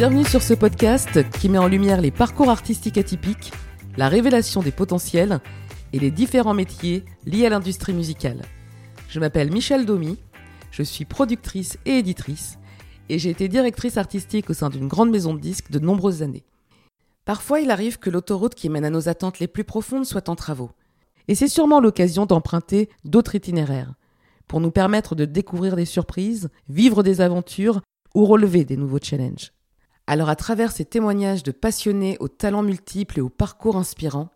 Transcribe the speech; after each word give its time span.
Bienvenue 0.00 0.24
sur 0.24 0.40
ce 0.40 0.54
podcast 0.54 1.30
qui 1.30 1.50
met 1.50 1.58
en 1.58 1.68
lumière 1.68 2.00
les 2.00 2.10
parcours 2.10 2.48
artistiques 2.48 2.96
atypiques, 2.96 3.52
la 3.98 4.08
révélation 4.08 4.62
des 4.62 4.70
potentiels 4.70 5.40
et 5.92 5.98
les 5.98 6.10
différents 6.10 6.54
métiers 6.54 7.04
liés 7.26 7.44
à 7.44 7.50
l'industrie 7.50 7.92
musicale. 7.92 8.40
Je 9.10 9.20
m'appelle 9.20 9.52
Michel 9.52 9.84
Domy, 9.84 10.16
je 10.70 10.82
suis 10.82 11.04
productrice 11.04 11.76
et 11.84 11.98
éditrice 11.98 12.58
et 13.10 13.18
j'ai 13.18 13.28
été 13.28 13.46
directrice 13.48 13.98
artistique 13.98 14.48
au 14.48 14.54
sein 14.54 14.70
d'une 14.70 14.88
grande 14.88 15.10
maison 15.10 15.34
de 15.34 15.38
disques 15.38 15.70
de 15.70 15.78
nombreuses 15.78 16.22
années. 16.22 16.46
Parfois, 17.26 17.60
il 17.60 17.70
arrive 17.70 17.98
que 17.98 18.08
l'autoroute 18.08 18.54
qui 18.54 18.70
mène 18.70 18.86
à 18.86 18.90
nos 18.90 19.10
attentes 19.10 19.38
les 19.38 19.48
plus 19.48 19.64
profondes 19.64 20.06
soit 20.06 20.30
en 20.30 20.34
travaux. 20.34 20.70
Et 21.28 21.34
c'est 21.34 21.46
sûrement 21.46 21.78
l'occasion 21.78 22.24
d'emprunter 22.24 22.88
d'autres 23.04 23.34
itinéraires 23.34 23.92
pour 24.48 24.62
nous 24.62 24.70
permettre 24.70 25.14
de 25.14 25.26
découvrir 25.26 25.76
des 25.76 25.84
surprises, 25.84 26.48
vivre 26.70 27.02
des 27.02 27.20
aventures 27.20 27.82
ou 28.14 28.24
relever 28.24 28.64
des 28.64 28.78
nouveaux 28.78 28.98
challenges. 28.98 29.52
Alors 30.10 30.28
à 30.28 30.34
travers 30.34 30.72
ces 30.72 30.84
témoignages 30.84 31.44
de 31.44 31.52
passionnés 31.52 32.16
aux 32.18 32.26
talents 32.26 32.64
multiples 32.64 33.20
et 33.20 33.22
aux 33.22 33.28
parcours 33.28 33.76
inspirants, 33.76 34.30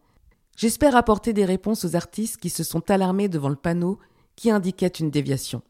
j'espère 0.57 0.95
apporter 0.95 1.33
des 1.33 1.45
réponses 1.45 1.85
aux 1.85 1.97
artistes 1.97 2.37
qui 2.37 2.49
se 2.49 2.63
sont 2.63 2.93
alarmés 2.93 3.29
devant 3.29 3.49
le 3.49 3.57
panneau 3.57 3.99
qui 4.37 4.53
indiquait 4.53 4.87
une 4.87 5.11
déviation, 5.11 5.63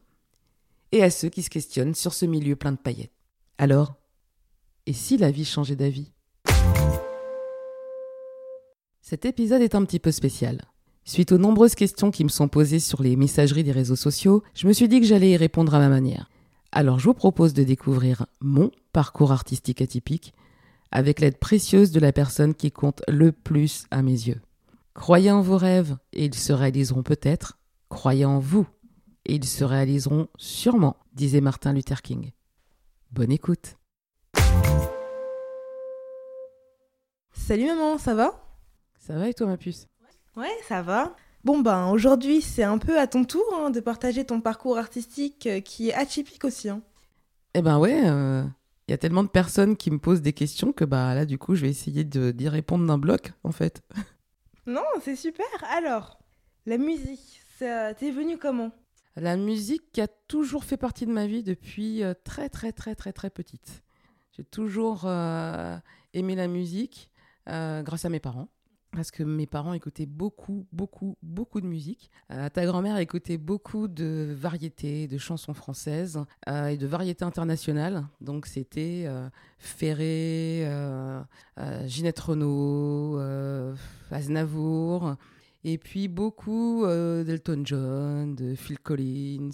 et 0.91 1.01
à 1.01 1.09
ceux 1.09 1.29
qui 1.29 1.41
se 1.41 1.49
questionnent 1.49 1.95
sur 1.95 2.13
ce 2.13 2.27
milieu 2.27 2.55
plein 2.55 2.71
de 2.73 2.77
paillettes. 2.77 3.09
Alors, 3.57 3.95
et 4.85 4.93
si 4.93 5.17
la 5.17 5.31
vie 5.31 5.43
changeait 5.43 5.75
d'avis? 5.75 6.11
Cet 9.01 9.25
épisode 9.25 9.63
est 9.63 9.73
un 9.73 9.85
petit 9.85 9.99
peu 9.99 10.11
spécial. 10.11 10.61
Suite 11.03 11.31
aux 11.31 11.39
nombreuses 11.39 11.73
questions 11.73 12.11
qui 12.11 12.23
me 12.23 12.29
sont 12.29 12.47
posées 12.47 12.79
sur 12.79 13.01
les 13.01 13.15
messageries 13.15 13.63
des 13.63 13.71
réseaux 13.71 13.95
sociaux, 13.95 14.43
je 14.53 14.67
me 14.67 14.73
suis 14.73 14.87
dit 14.87 14.99
que 14.99 15.07
j'allais 15.07 15.31
y 15.31 15.37
répondre 15.37 15.73
à 15.73 15.79
ma 15.79 15.89
manière. 15.89 16.29
Alors 16.77 16.99
je 16.99 17.05
vous 17.05 17.13
propose 17.13 17.53
de 17.53 17.63
découvrir 17.63 18.25
mon 18.41 18.69
parcours 18.91 19.31
artistique 19.31 19.81
atypique 19.81 20.33
avec 20.91 21.21
l'aide 21.21 21.37
précieuse 21.37 21.91
de 21.91 22.01
la 22.01 22.11
personne 22.11 22.53
qui 22.53 22.69
compte 22.69 23.01
le 23.07 23.31
plus 23.31 23.85
à 23.91 24.01
mes 24.01 24.11
yeux. 24.11 24.41
Croyez 24.93 25.31
en 25.31 25.39
vos 25.39 25.55
rêves 25.55 25.95
et 26.11 26.25
ils 26.25 26.35
se 26.35 26.51
réaliseront 26.51 27.01
peut-être. 27.01 27.59
Croyez 27.87 28.25
en 28.25 28.39
vous 28.39 28.67
et 29.25 29.35
ils 29.35 29.45
se 29.45 29.63
réaliseront 29.63 30.27
sûrement, 30.35 30.97
disait 31.13 31.39
Martin 31.39 31.71
Luther 31.71 32.01
King. 32.01 32.33
Bonne 33.09 33.31
écoute. 33.31 33.77
Salut 37.31 37.67
maman, 37.67 37.97
ça 37.97 38.15
va? 38.15 38.33
Ça 38.99 39.17
va 39.17 39.29
et 39.29 39.33
toi 39.33 39.47
ma 39.47 39.55
puce? 39.55 39.87
Ouais, 40.35 40.51
ça 40.67 40.81
va. 40.81 41.15
Bon 41.45 41.59
ben 41.59 41.89
aujourd'hui 41.91 42.41
c'est 42.41 42.63
un 42.63 42.79
peu 42.79 42.99
à 42.99 43.05
ton 43.05 43.23
tour 43.23 43.45
hein, 43.53 43.69
de 43.69 43.79
partager 43.79 44.25
ton 44.25 44.41
parcours 44.41 44.79
artistique 44.79 45.45
euh, 45.45 45.59
qui 45.59 45.89
est 45.89 45.93
atypique 45.93 46.43
aussi. 46.43 46.69
Hein. 46.69 46.81
Eh 47.53 47.61
ben 47.61 47.77
ouais, 47.77 47.99
il 47.99 48.07
euh, 48.07 48.43
y 48.87 48.93
a 48.93 48.97
tellement 48.97 49.23
de 49.23 49.29
personnes 49.29 49.77
qui 49.77 49.91
me 49.91 49.99
posent 49.99 50.23
des 50.23 50.33
questions 50.33 50.73
que 50.73 50.85
bah 50.85 51.13
là 51.13 51.23
du 51.27 51.37
coup 51.37 51.53
je 51.53 51.61
vais 51.61 51.69
essayer 51.69 52.03
d'y 52.03 52.49
répondre 52.49 52.87
d'un 52.87 52.97
bloc 52.97 53.31
en 53.43 53.51
fait. 53.51 53.83
Non, 54.67 54.81
c'est 54.99 55.15
super. 55.15 55.45
Alors, 55.69 56.17
la 56.65 56.79
musique, 56.79 57.39
ça 57.59 57.93
t'es 57.93 58.09
venu 58.09 58.39
comment? 58.39 58.71
La 59.15 59.37
musique 59.37 59.99
a 59.99 60.07
toujours 60.07 60.63
fait 60.63 60.75
partie 60.75 61.05
de 61.05 61.11
ma 61.11 61.27
vie 61.27 61.43
depuis 61.43 62.01
euh, 62.01 62.15
très 62.23 62.49
très 62.49 62.71
très 62.71 62.95
très 62.95 63.13
très 63.13 63.29
petite. 63.29 63.83
J'ai 64.31 64.43
toujours 64.43 65.05
aimé 65.05 66.35
la 66.35 66.47
musique 66.47 67.11
grâce 67.45 68.05
à 68.05 68.09
mes 68.09 68.19
parents 68.19 68.49
parce 68.95 69.11
que 69.11 69.23
mes 69.23 69.45
parents 69.45 69.73
écoutaient 69.73 70.05
beaucoup, 70.05 70.65
beaucoup, 70.71 71.17
beaucoup 71.21 71.61
de 71.61 71.67
musique. 71.67 72.09
Euh, 72.31 72.49
ta 72.49 72.65
grand-mère 72.65 72.97
écoutait 72.97 73.37
beaucoup 73.37 73.87
de 73.87 74.33
variétés, 74.35 75.07
de 75.07 75.17
chansons 75.17 75.53
françaises 75.53 76.23
euh, 76.47 76.67
et 76.67 76.77
de 76.77 76.87
variétés 76.87 77.25
internationales. 77.25 78.05
Donc 78.21 78.45
c'était 78.45 79.03
euh, 79.05 79.29
Ferré, 79.59 80.67
Ginette 81.85 82.19
Renault, 82.19 83.19
Aznavour, 84.11 85.15
et 85.63 85.77
puis 85.77 86.07
beaucoup 86.07 86.85
d'Elton 86.85 87.61
John, 87.63 88.35
de 88.35 88.55
Phil 88.55 88.79
Collins. 88.79 89.49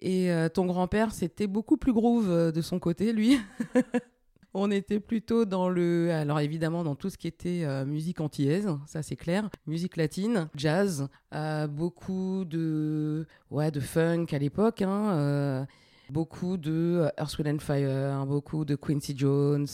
et 0.00 0.30
ton 0.52 0.66
grand-père, 0.66 1.12
c'était 1.12 1.46
beaucoup 1.46 1.76
plus 1.76 1.92
groove 1.92 2.52
de 2.52 2.60
son 2.60 2.78
côté, 2.78 3.12
lui. 3.12 3.38
On 4.58 4.70
était 4.70 5.00
plutôt 5.00 5.44
dans 5.44 5.68
le, 5.68 6.10
alors 6.12 6.40
évidemment 6.40 6.82
dans 6.82 6.94
tout 6.94 7.10
ce 7.10 7.18
qui 7.18 7.26
était 7.26 7.64
euh, 7.64 7.84
musique 7.84 8.22
antillaise, 8.22 8.70
ça 8.86 9.02
c'est 9.02 9.14
clair, 9.14 9.50
musique 9.66 9.98
latine, 9.98 10.48
jazz, 10.56 11.08
euh, 11.34 11.66
beaucoup 11.66 12.46
de, 12.46 13.26
ouais, 13.50 13.70
de 13.70 13.80
funk 13.80 14.28
à 14.32 14.38
l'époque, 14.38 14.80
hein, 14.80 15.12
euh, 15.12 15.64
beaucoup 16.08 16.56
de 16.56 17.06
Earth, 17.18 17.36
Wind 17.36 17.56
and 17.56 17.58
Fire, 17.58 18.24
beaucoup 18.24 18.64
de 18.64 18.76
Quincy 18.76 19.14
Jones, 19.14 19.66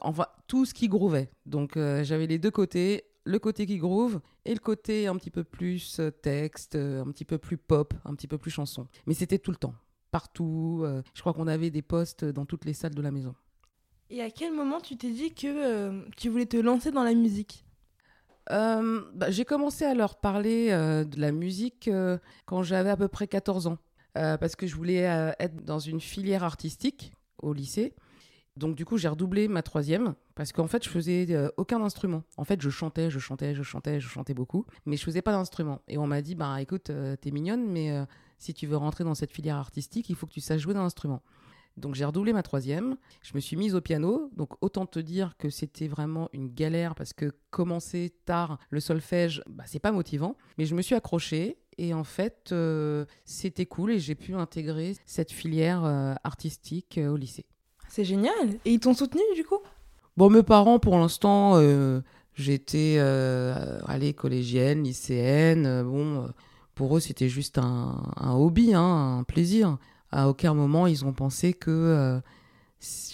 enfin 0.00 0.26
tout 0.46 0.66
ce 0.66 0.74
qui 0.74 0.88
groovait. 0.88 1.30
Donc 1.46 1.78
j'avais 2.02 2.26
les 2.26 2.38
deux 2.38 2.50
côtés, 2.50 3.04
le 3.24 3.38
côté 3.38 3.64
qui 3.64 3.78
groove 3.78 4.20
et 4.44 4.52
le 4.52 4.60
côté 4.60 5.06
un 5.06 5.16
petit 5.16 5.30
peu 5.30 5.44
plus 5.44 5.98
texte, 6.20 6.76
un 6.76 7.10
petit 7.10 7.24
peu 7.24 7.38
plus 7.38 7.56
pop, 7.56 7.94
un 8.04 8.14
petit 8.14 8.28
peu 8.28 8.36
plus 8.36 8.50
chanson. 8.50 8.86
Mais 9.06 9.14
c'était 9.14 9.38
tout 9.38 9.50
le 9.50 9.56
temps, 9.56 9.74
partout. 10.10 10.84
je 11.14 11.20
crois 11.22 11.32
qu'on 11.32 11.46
avait 11.46 11.70
des 11.70 11.80
postes 11.80 12.26
dans 12.26 12.44
toutes 12.44 12.66
les 12.66 12.74
salles 12.74 12.94
de 12.94 13.00
la 13.00 13.10
maison. 13.10 13.34
Et 14.10 14.22
à 14.22 14.30
quel 14.30 14.52
moment 14.52 14.80
tu 14.80 14.96
t'es 14.96 15.10
dit 15.10 15.34
que 15.34 15.46
euh, 15.46 16.02
tu 16.16 16.28
voulais 16.28 16.46
te 16.46 16.56
lancer 16.56 16.90
dans 16.90 17.02
la 17.02 17.14
musique? 17.14 17.64
Euh, 18.52 19.02
bah, 19.14 19.30
J'ai 19.30 19.44
commencé 19.44 19.84
à 19.84 19.94
leur 19.94 20.16
parler 20.16 20.68
euh, 20.70 21.04
de 21.04 21.20
la 21.20 21.32
musique 21.32 21.90
quand 22.44 22.62
j'avais 22.62 22.90
à 22.90 22.96
peu 22.96 23.08
près 23.08 23.26
14 23.26 23.66
ans, 23.66 23.78
parce 24.14 24.56
que 24.56 24.66
je 24.66 24.76
voulais 24.76 25.02
être 25.38 25.64
dans 25.64 25.78
une 25.78 26.00
filière 26.00 26.44
artistique 26.44 27.12
au 27.38 27.52
lycée. 27.52 27.94
Donc 28.56 28.74
du 28.74 28.86
coup, 28.86 28.96
j'ai 28.96 29.08
redoublé 29.08 29.48
ma 29.48 29.62
troisième, 29.62 30.14
parce 30.34 30.52
qu'en 30.52 30.66
fait, 30.66 30.82
je 30.82 30.88
faisais 30.88 31.50
aucun 31.58 31.82
instrument. 31.82 32.22
En 32.38 32.44
fait, 32.44 32.62
je 32.62 32.70
chantais, 32.70 33.10
je 33.10 33.18
chantais, 33.18 33.54
je 33.54 33.62
chantais, 33.62 34.00
je 34.00 34.08
chantais 34.08 34.32
beaucoup, 34.32 34.64
mais 34.86 34.96
je 34.96 35.04
faisais 35.04 35.20
pas 35.20 35.32
d'instrument. 35.32 35.82
Et 35.88 35.98
on 35.98 36.06
m'a 36.06 36.22
dit, 36.22 36.34
bah 36.34 36.62
écoute, 36.62 36.90
t'es 37.20 37.30
mignonne, 37.30 37.66
mais 37.68 37.92
si 38.38 38.54
tu 38.54 38.66
veux 38.66 38.76
rentrer 38.78 39.04
dans 39.04 39.14
cette 39.14 39.32
filière 39.32 39.56
artistique, 39.56 40.08
il 40.08 40.14
faut 40.16 40.26
que 40.26 40.32
tu 40.32 40.40
saches 40.40 40.62
jouer 40.62 40.72
d'un 40.72 40.84
instrument. 40.84 41.20
Donc 41.76 41.94
j'ai 41.94 42.06
redoublé 42.06 42.32
ma 42.32 42.42
troisième, 42.42 42.96
je 43.22 43.32
me 43.34 43.40
suis 43.40 43.56
mise 43.56 43.74
au 43.74 43.82
piano, 43.82 44.30
donc 44.34 44.54
autant 44.62 44.86
te 44.86 44.98
dire 44.98 45.36
que 45.36 45.50
c'était 45.50 45.88
vraiment 45.88 46.30
une 46.32 46.48
galère 46.48 46.94
parce 46.94 47.12
que 47.12 47.32
commencer 47.50 48.14
tard 48.24 48.58
le 48.70 48.80
solfège, 48.80 49.42
bah, 49.46 49.64
c'est 49.66 49.78
pas 49.78 49.92
motivant, 49.92 50.36
mais 50.56 50.64
je 50.64 50.74
me 50.74 50.80
suis 50.80 50.94
accrochée 50.94 51.58
et 51.76 51.92
en 51.92 52.04
fait 52.04 52.48
euh, 52.52 53.04
c'était 53.26 53.66
cool 53.66 53.90
et 53.90 53.98
j'ai 53.98 54.14
pu 54.14 54.34
intégrer 54.34 54.96
cette 55.04 55.30
filière 55.30 55.84
euh, 55.84 56.14
artistique 56.24 56.96
euh, 56.96 57.10
au 57.10 57.16
lycée. 57.16 57.44
C'est 57.88 58.04
génial. 58.04 58.54
Et 58.64 58.72
ils 58.72 58.80
t'ont 58.80 58.94
soutenu 58.94 59.20
du 59.34 59.44
coup? 59.44 59.60
Bon, 60.16 60.30
mes 60.30 60.42
parents 60.42 60.78
pour 60.78 60.96
l'instant, 60.96 61.60
j'étais 62.32 62.98
allée 62.98 64.14
collégienne, 64.14 64.82
lycéenne, 64.82 65.82
bon, 65.82 66.26
pour 66.74 66.96
eux 66.96 67.00
c'était 67.00 67.28
juste 67.28 67.58
un, 67.58 68.02
un 68.16 68.32
hobby, 68.32 68.72
hein, 68.72 69.18
un 69.18 69.24
plaisir 69.24 69.76
à 70.10 70.28
aucun 70.28 70.54
moment 70.54 70.86
ils 70.86 71.04
ont 71.04 71.12
pensé 71.12 71.52
que 71.52 71.70
euh, 71.70 72.20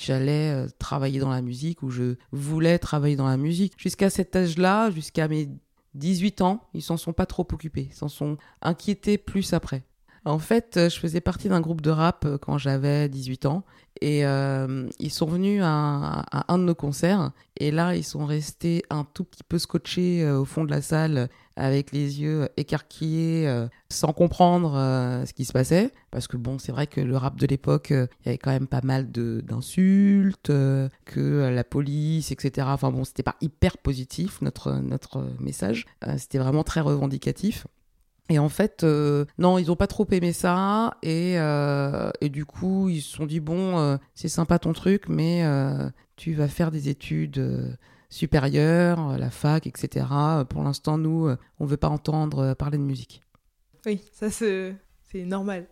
j'allais 0.01 0.51
euh, 0.53 0.69
travailler 0.79 1.21
dans 1.21 1.31
la 1.31 1.43
musique 1.43 1.83
ou 1.83 1.91
je 1.91 2.17
voulais 2.33 2.79
travailler 2.79 3.17
dans 3.17 3.29
la 3.29 3.37
musique. 3.37 3.75
Jusqu'à 3.77 4.11
cet 4.11 4.35
âge-là, 4.37 4.91
jusqu'à 4.91 5.29
mes 5.29 5.49
18 5.95 6.41
ans, 6.43 6.69
ils 6.75 6.83
s'en 6.83 6.97
sont 6.97 7.13
pas 7.13 7.27
trop 7.27 7.47
occupés, 7.53 7.89
ils 7.91 7.95
s'en 7.95 8.09
sont 8.09 8.37
inquiétés 8.61 9.19
plus 9.19 9.53
après. 9.53 9.83
En 10.25 10.39
fait, 10.39 10.77
euh, 10.77 10.89
je 10.89 10.99
faisais 10.99 11.21
partie 11.21 11.49
d'un 11.49 11.61
groupe 11.61 11.81
de 11.81 11.91
rap 11.91 12.27
quand 12.41 12.57
j'avais 12.59 13.09
18 13.09 13.47
ans 13.47 13.65
et 14.01 14.23
ils 14.23 15.11
sont 15.11 15.27
venus 15.27 15.61
à, 15.63 16.25
un 16.49 16.59
de 16.59 16.65
nos 16.65 16.75
concerts 16.75 17.31
et 17.57 17.71
là 17.71 17.95
ils 17.95 18.03
sont 18.03 18.27
restés 18.27 18.83
un 18.91 19.05
tout 19.05 19.23
petit 19.23 19.45
peu 19.45 19.59
scotchés 19.59 20.29
au 20.29 20.45
fond 20.45 20.65
de 20.65 20.71
la 20.71 20.83
salle 20.83 21.29
avec 21.57 21.93
les 21.93 22.21
yeux 22.21 22.49
écarquillés, 22.57 23.47
euh, 23.47 23.69
sans 23.91 24.13
comprendre 24.13 24.75
euh, 24.77 25.27
ce 25.27 25.33
qui 25.33 25.45
se 25.45 25.53
passait. 25.53 25.93
Parce 26.11 26.29
que 26.29 26.37
bon, 26.37 26.59
c'est 26.59 26.73
vrai 26.73 26.87
que 26.87 27.01
le 27.01 27.17
rap 27.17 27.39
de 27.39 27.47
l'époque, 27.47 27.91
euh, 27.91 28.07
il 28.21 28.27
y 28.27 28.29
avait 28.31 28.39
quand 28.39 28.51
même 28.51 28.67
pas 28.67 28.81
mal 28.83 29.11
d'insultes, 29.11 30.53
que 31.05 31.51
la 31.55 31.65
police, 31.65 32.33
etc. 32.33 32.67
Enfin 32.71 32.91
bon, 32.91 33.05
c'était 33.05 33.23
pas 33.23 33.37
hyper 33.41 33.79
positif 33.79 34.41
notre, 34.41 34.73
notre 34.73 35.27
message. 35.41 35.87
c'était 36.17 36.39
vraiment 36.39 36.65
très 36.65 36.81
revendicatif. 36.81 37.67
Et 38.29 38.39
en 38.39 38.49
fait, 38.49 38.85
non, 39.39 39.59
ils 39.59 39.67
n'ont 39.67 39.77
pas 39.77 39.87
trop 39.87 40.07
aimé 40.11 40.33
ça. 40.33 40.97
Et, 41.03 41.35
et, 41.35 42.29
du 42.29 42.45
coup, 42.45 42.89
ils 42.89 43.03
se 43.03 43.17
sont 43.17 43.27
dit, 43.27 43.41
bon, 43.41 43.99
c'est 44.15 44.29
sympa 44.29 44.59
ton 44.59 44.73
truc, 44.73 45.09
mais 45.09 45.45
tu 46.17 46.35
vas 46.35 46.49
faire 46.49 46.71
des 46.71 46.89
études 46.89 47.77
supérieure, 48.13 49.11
euh, 49.11 49.17
la 49.17 49.31
fac, 49.31 49.67
etc. 49.67 50.07
Pour 50.49 50.63
l'instant, 50.63 50.99
nous, 50.99 51.27
euh, 51.27 51.37
on 51.59 51.65
ne 51.65 51.69
veut 51.69 51.79
pas 51.79 51.89
entendre 51.89 52.39
euh, 52.41 52.55
parler 52.55 52.79
de 52.79 52.83
musique. 52.83 53.23
Oui, 53.87 54.03
ça 54.13 54.31
c'est 54.31 54.77
normal. 55.15 55.67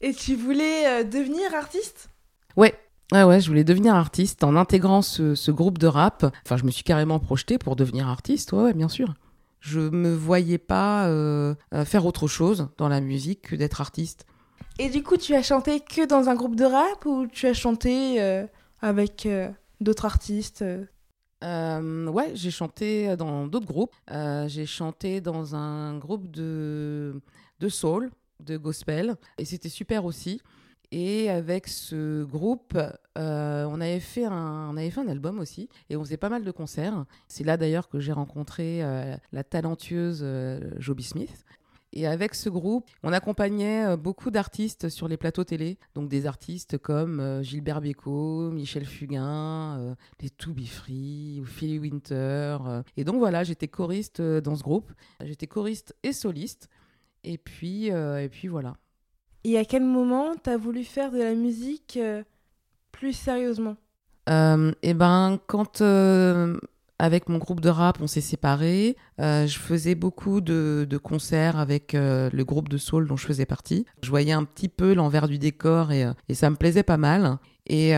Et 0.00 0.12
tu 0.12 0.34
voulais 0.34 1.04
devenir 1.04 1.54
artiste? 1.54 2.10
Ouais, 2.56 2.74
Ouais, 3.12 3.22
ouais, 3.22 3.40
je 3.40 3.48
voulais 3.48 3.64
devenir 3.64 3.94
artiste 3.94 4.44
en 4.44 4.56
intégrant 4.56 5.02
ce, 5.02 5.50
groupe 5.50 5.78
de 5.78 5.86
rap. 5.86 6.24
Enfin, 6.44 6.56
je 6.56 6.64
me 6.64 6.70
suis 6.70 6.84
carrément 6.84 7.18
projetée 7.18 7.58
pour 7.58 7.76
devenir 7.76 8.08
artiste, 8.08 8.52
ouais, 8.52 8.72
bien 8.72 8.88
sûr. 8.88 9.14
Je 9.60 9.80
me 9.80 10.14
voyais 10.14 10.58
pas 10.58 11.08
faire 11.84 12.06
autre 12.06 12.26
chose 12.28 12.68
dans 12.78 12.88
la 12.88 13.00
musique 13.00 13.42
que 13.42 13.56
d'être 13.56 13.80
artiste. 13.80 14.26
Et 14.78 14.88
du 14.88 15.02
coup, 15.02 15.16
tu 15.16 15.34
as 15.34 15.42
chanté 15.42 15.80
que 15.80 16.06
dans 16.06 16.28
un 16.28 16.34
groupe 16.34 16.56
de 16.56 16.64
rap 16.64 17.04
ou 17.04 17.26
tu 17.26 17.46
as 17.46 17.54
chanté 17.54 18.20
avec 18.80 19.28
d'autres 19.80 20.06
artistes 20.06 20.64
euh, 21.44 22.06
ouais, 22.06 22.32
j'ai 22.34 22.50
chanté 22.50 23.16
dans 23.16 23.46
d'autres 23.46 23.66
groupes. 23.66 23.94
Euh, 24.10 24.48
j'ai 24.48 24.66
chanté 24.66 25.20
dans 25.20 25.54
un 25.54 25.98
groupe 25.98 26.30
de, 26.30 27.20
de 27.60 27.68
soul, 27.68 28.10
de 28.40 28.56
gospel, 28.56 29.16
et 29.38 29.44
c'était 29.44 29.68
super 29.68 30.04
aussi. 30.04 30.40
Et 30.90 31.28
avec 31.28 31.66
ce 31.66 32.24
groupe, 32.24 32.78
euh, 33.18 33.64
on, 33.64 33.80
avait 33.80 34.00
fait 34.00 34.24
un, 34.24 34.70
on 34.70 34.76
avait 34.76 34.90
fait 34.90 35.00
un 35.00 35.08
album 35.08 35.38
aussi, 35.38 35.68
et 35.90 35.96
on 35.96 36.04
faisait 36.04 36.16
pas 36.16 36.28
mal 36.28 36.44
de 36.44 36.50
concerts. 36.50 37.04
C'est 37.28 37.44
là 37.44 37.56
d'ailleurs 37.56 37.88
que 37.88 38.00
j'ai 38.00 38.12
rencontré 38.12 38.82
la 39.32 39.44
talentueuse 39.44 40.24
Joby 40.78 41.02
Smith. 41.02 41.44
Et 41.96 42.08
avec 42.08 42.34
ce 42.34 42.48
groupe, 42.48 42.90
on 43.04 43.12
accompagnait 43.12 43.86
euh, 43.86 43.96
beaucoup 43.96 44.32
d'artistes 44.32 44.88
sur 44.88 45.06
les 45.06 45.16
plateaux 45.16 45.44
télé. 45.44 45.78
Donc 45.94 46.08
des 46.08 46.26
artistes 46.26 46.76
comme 46.76 47.20
euh, 47.20 47.42
Gilbert 47.42 47.80
Bécaud, 47.80 48.50
Michel 48.50 48.84
Fugain, 48.84 49.78
euh, 49.78 49.94
les 50.20 50.28
To 50.28 50.52
Be 50.52 50.64
Free 50.64 51.38
ou 51.40 51.44
Philly 51.44 51.78
Winter. 51.78 52.58
Et 52.96 53.04
donc 53.04 53.18
voilà, 53.18 53.44
j'étais 53.44 53.68
choriste 53.68 54.20
dans 54.20 54.56
ce 54.56 54.64
groupe. 54.64 54.92
J'étais 55.24 55.46
choriste 55.46 55.94
et 56.02 56.12
soliste. 56.12 56.68
Et 57.22 57.38
puis, 57.38 57.86
et 57.86 58.28
puis 58.30 58.48
voilà. 58.48 58.74
Et 59.44 59.56
à 59.56 59.64
quel 59.64 59.82
moment 59.82 60.34
tu 60.42 60.50
as 60.50 60.58
voulu 60.58 60.84
faire 60.84 61.10
de 61.10 61.18
la 61.18 61.34
musique 61.34 61.98
plus 62.92 63.14
sérieusement? 63.14 63.76
Eh 64.28 64.94
ben, 64.94 65.38
quand 65.46 65.80
avec 66.98 67.28
mon 67.28 67.38
groupe 67.38 67.60
de 67.60 67.68
rap, 67.68 67.98
on 68.00 68.06
s'est 68.06 68.20
séparés. 68.20 68.96
Euh, 69.20 69.46
je 69.46 69.58
faisais 69.58 69.94
beaucoup 69.94 70.40
de, 70.40 70.86
concerts 71.02 71.58
avec 71.58 71.94
euh, 71.94 72.30
le 72.32 72.44
groupe 72.44 72.68
de 72.68 72.78
soul 72.78 73.08
dont 73.08 73.16
je 73.16 73.26
faisais 73.26 73.46
partie. 73.46 73.84
Je 74.02 74.10
voyais 74.10 74.32
un 74.32 74.44
petit 74.44 74.68
peu 74.68 74.94
l'envers 74.94 75.28
du 75.28 75.38
décor 75.38 75.92
et, 75.92 76.04
euh, 76.04 76.12
ça 76.32 76.50
me 76.50 76.56
plaisait 76.56 76.82
pas 76.82 76.96
mal. 76.96 77.38
Et 77.66 77.94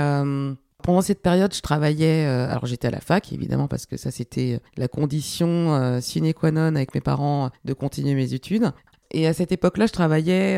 pendant 0.83 1.01
cette 1.01 1.21
période, 1.21 1.53
je 1.53 1.61
travaillais. 1.61 2.25
alors 2.27 2.67
j'étais 2.67 2.87
à 2.87 2.93
la 2.93 3.01
fac, 3.01 3.33
évidemment, 3.33 3.67
parce 3.67 3.87
que 3.87 3.97
ça 3.97 4.13
c'était 4.13 4.61
la 4.77 4.87
condition 4.87 6.01
sine 6.01 6.33
qua 6.33 6.53
non 6.53 6.77
avec 6.77 6.95
mes 6.95 7.01
parents 7.01 7.51
de 7.65 7.73
continuer 7.73 8.15
mes 8.15 8.33
études. 8.35 8.71
Et 9.11 9.27
à 9.27 9.33
cette 9.33 9.53
époque-là, 9.53 9.87
je 9.87 9.93
travaillais 9.93 10.57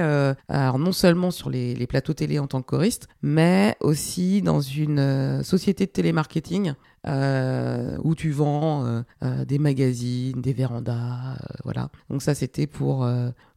alors 0.48 0.78
non 0.78 0.92
seulement 0.92 1.30
sur 1.30 1.50
les, 1.50 1.86
plateaux 1.86 2.14
télé 2.14 2.38
en 2.38 2.46
tant 2.46 2.60
que 2.60 2.66
choriste, 2.66 3.08
mais 3.22 3.76
aussi 3.80 4.42
dans 4.42 4.60
une 4.60 5.42
société 5.42 5.86
de 5.86 5.90
télémarketing 5.90 6.74
euh, 7.06 7.96
où 8.02 8.14
tu 8.14 8.32
vends 8.32 8.84
euh, 8.84 9.02
euh, 9.22 9.44
des 9.44 9.58
magazines, 9.58 10.40
des 10.40 10.52
vérandas, 10.52 11.36
voilà. 11.64 11.90
Donc 12.10 12.22
ça, 12.22 12.34
c'était 12.34 12.66
pour, 12.66 13.08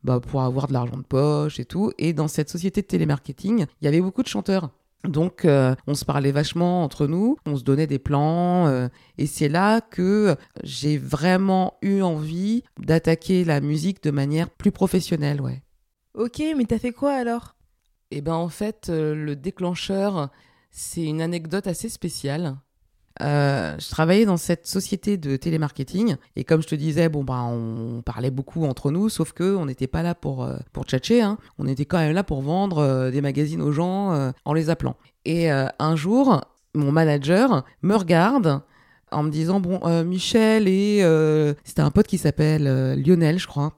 bah, 0.03 0.19
pour 0.19 0.41
avoir 0.43 0.67
de 0.67 0.73
l'argent 0.73 0.97
de 0.97 1.03
poche 1.03 1.59
et 1.59 1.65
tout. 1.65 1.91
Et 1.97 2.13
dans 2.13 2.27
cette 2.27 2.49
société 2.49 2.81
de 2.81 2.87
télémarketing, 2.87 3.65
il 3.81 3.85
y 3.85 3.87
avait 3.87 4.01
beaucoup 4.01 4.23
de 4.23 4.27
chanteurs. 4.27 4.69
Donc, 5.03 5.45
on 5.45 5.95
se 5.95 6.05
parlait 6.05 6.31
vachement 6.31 6.83
entre 6.83 7.07
nous, 7.07 7.37
on 7.45 7.55
se 7.55 7.63
donnait 7.63 7.87
des 7.87 7.99
plans, 7.99 8.89
et 9.17 9.25
c'est 9.25 9.49
là 9.49 9.81
que 9.81 10.35
j'ai 10.63 10.97
vraiment 10.97 11.77
eu 11.81 12.01
envie 12.01 12.63
d'attaquer 12.79 13.43
la 13.43 13.61
musique 13.61 14.03
de 14.03 14.11
manière 14.11 14.49
plus 14.49 14.71
professionnelle, 14.71 15.41
ouais. 15.41 15.63
Ok, 16.13 16.41
mais 16.55 16.65
t'as 16.65 16.77
fait 16.77 16.91
quoi 16.91 17.13
alors? 17.13 17.55
Eh 18.11 18.21
ben, 18.21 18.33
en 18.33 18.49
fait, 18.49 18.89
le 18.89 19.35
déclencheur, 19.35 20.29
c'est 20.69 21.03
une 21.03 21.21
anecdote 21.21 21.67
assez 21.67 21.89
spéciale. 21.89 22.57
Euh, 23.19 23.75
je 23.77 23.89
travaillais 23.89 24.25
dans 24.25 24.37
cette 24.37 24.65
société 24.65 25.17
de 25.17 25.35
télémarketing 25.35 26.15
et 26.35 26.43
comme 26.43 26.61
je 26.61 26.67
te 26.67 26.75
disais, 26.75 27.09
bon 27.09 27.23
bah 27.23 27.43
on 27.43 28.01
parlait 28.01 28.31
beaucoup 28.31 28.65
entre 28.65 28.89
nous, 28.91 29.09
sauf 29.09 29.33
que 29.33 29.55
on 29.55 29.65
n'était 29.65 29.87
pas 29.87 30.01
là 30.01 30.15
pour 30.15 30.43
euh, 30.43 30.57
pour 30.71 30.85
tchatcher, 30.85 31.21
hein. 31.21 31.37
on 31.59 31.67
était 31.67 31.85
quand 31.85 31.97
même 31.97 32.13
là 32.13 32.23
pour 32.23 32.41
vendre 32.41 32.79
euh, 32.79 33.11
des 33.11 33.21
magazines 33.21 33.61
aux 33.61 33.71
gens 33.71 34.31
en 34.45 34.53
les 34.53 34.69
appelant. 34.69 34.95
Et 35.25 35.49
un 35.51 35.95
jour, 35.95 36.41
mon 36.73 36.91
manager 36.91 37.63
me 37.81 37.95
regarde 37.95 38.61
en 39.11 39.23
me 39.23 39.29
disant 39.29 39.59
bon 39.59 39.79
Michel 40.03 40.67
et 40.67 40.99
c'était 41.63 41.81
un 41.81 41.91
pote 41.91 42.07
qui 42.07 42.17
s'appelle 42.17 42.95
Lionel, 42.95 43.37
je 43.37 43.47
crois. 43.47 43.73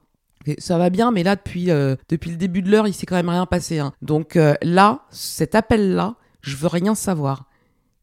ça 0.58 0.78
va 0.78 0.90
bien, 0.90 1.12
mais 1.12 1.24
là 1.24 1.36
depuis 1.36 1.66
depuis 2.10 2.32
le 2.32 2.38
début 2.38 2.62
de 2.62 2.72
l'heure, 2.72 2.88
il 2.88 2.94
s'est 2.94 3.06
quand 3.06 3.16
même 3.16 3.30
rien 3.30 3.46
passé. 3.46 3.80
Hein. 3.80 3.94
Donc 4.02 4.38
là, 4.62 5.02
cet 5.10 5.56
appel 5.56 5.96
là, 5.96 6.16
je 6.42 6.56
veux 6.56 6.68
rien 6.68 6.96
savoir 6.96 7.46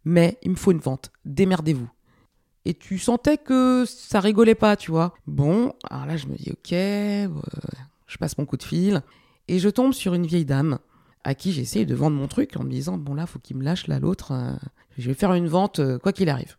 mais 0.04 0.38
il 0.42 0.50
me 0.50 0.56
faut 0.56 0.72
une 0.72 0.78
vente. 0.78 1.12
Démerdez-vous. 1.24 1.88
Et 2.64 2.74
tu 2.74 2.98
sentais 2.98 3.38
que 3.38 3.84
ça 3.86 4.20
rigolait 4.20 4.54
pas, 4.54 4.76
tu 4.76 4.90
vois. 4.90 5.14
Bon, 5.26 5.72
alors 5.88 6.06
là, 6.06 6.16
je 6.16 6.26
me 6.26 6.36
dis, 6.36 6.50
ok, 6.50 6.72
euh, 6.72 7.28
je 8.06 8.18
passe 8.18 8.36
mon 8.38 8.44
coup 8.44 8.56
de 8.56 8.62
fil. 8.62 9.02
Et 9.48 9.58
je 9.58 9.68
tombe 9.68 9.92
sur 9.92 10.14
une 10.14 10.26
vieille 10.26 10.44
dame 10.44 10.78
à 11.24 11.34
qui 11.34 11.52
j'essaye 11.52 11.86
de 11.86 11.94
vendre 11.94 12.16
mon 12.16 12.28
truc 12.28 12.56
en 12.56 12.64
me 12.64 12.70
disant, 12.70 12.96
bon 12.98 13.14
là, 13.14 13.26
faut 13.26 13.38
qu'il 13.38 13.56
me 13.56 13.64
lâche, 13.64 13.86
là, 13.86 13.98
l'autre. 13.98 14.32
Euh, 14.32 14.52
je 14.98 15.08
vais 15.08 15.14
faire 15.14 15.32
une 15.32 15.48
vente, 15.48 15.80
euh, 15.80 15.98
quoi 15.98 16.12
qu'il 16.12 16.28
arrive. 16.28 16.56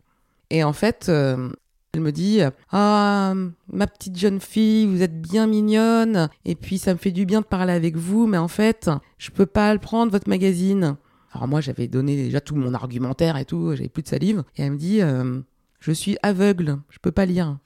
Et 0.50 0.64
en 0.64 0.72
fait, 0.72 1.08
elle 1.08 2.00
me 2.00 2.10
dit, 2.10 2.40
ah, 2.72 3.32
ma 3.72 3.86
petite 3.86 4.18
jeune 4.18 4.40
fille, 4.40 4.86
vous 4.86 5.02
êtes 5.02 5.18
bien 5.18 5.46
mignonne. 5.46 6.28
Et 6.44 6.56
puis, 6.56 6.76
ça 6.76 6.92
me 6.92 6.98
fait 6.98 7.10
du 7.10 7.24
bien 7.24 7.40
de 7.40 7.46
parler 7.46 7.72
avec 7.72 7.96
vous, 7.96 8.26
mais 8.26 8.36
en 8.36 8.48
fait, 8.48 8.90
je 9.16 9.30
peux 9.30 9.46
pas 9.46 9.72
le 9.72 9.80
prendre, 9.80 10.12
votre 10.12 10.28
magazine. 10.28 10.96
Alors 11.32 11.48
moi, 11.48 11.60
j'avais 11.60 11.88
donné 11.88 12.16
déjà 12.16 12.40
tout 12.40 12.54
mon 12.54 12.74
argumentaire 12.74 13.36
et 13.36 13.44
tout, 13.44 13.74
j'avais 13.74 13.88
plus 13.88 14.02
de 14.02 14.08
salive. 14.08 14.44
Et 14.56 14.62
elle 14.62 14.72
me 14.72 14.76
dit, 14.76 15.00
euh, 15.00 15.40
je 15.80 15.92
suis 15.92 16.16
aveugle, 16.22 16.78
je 16.90 16.98
peux 16.98 17.10
pas 17.10 17.24
lire. 17.24 17.58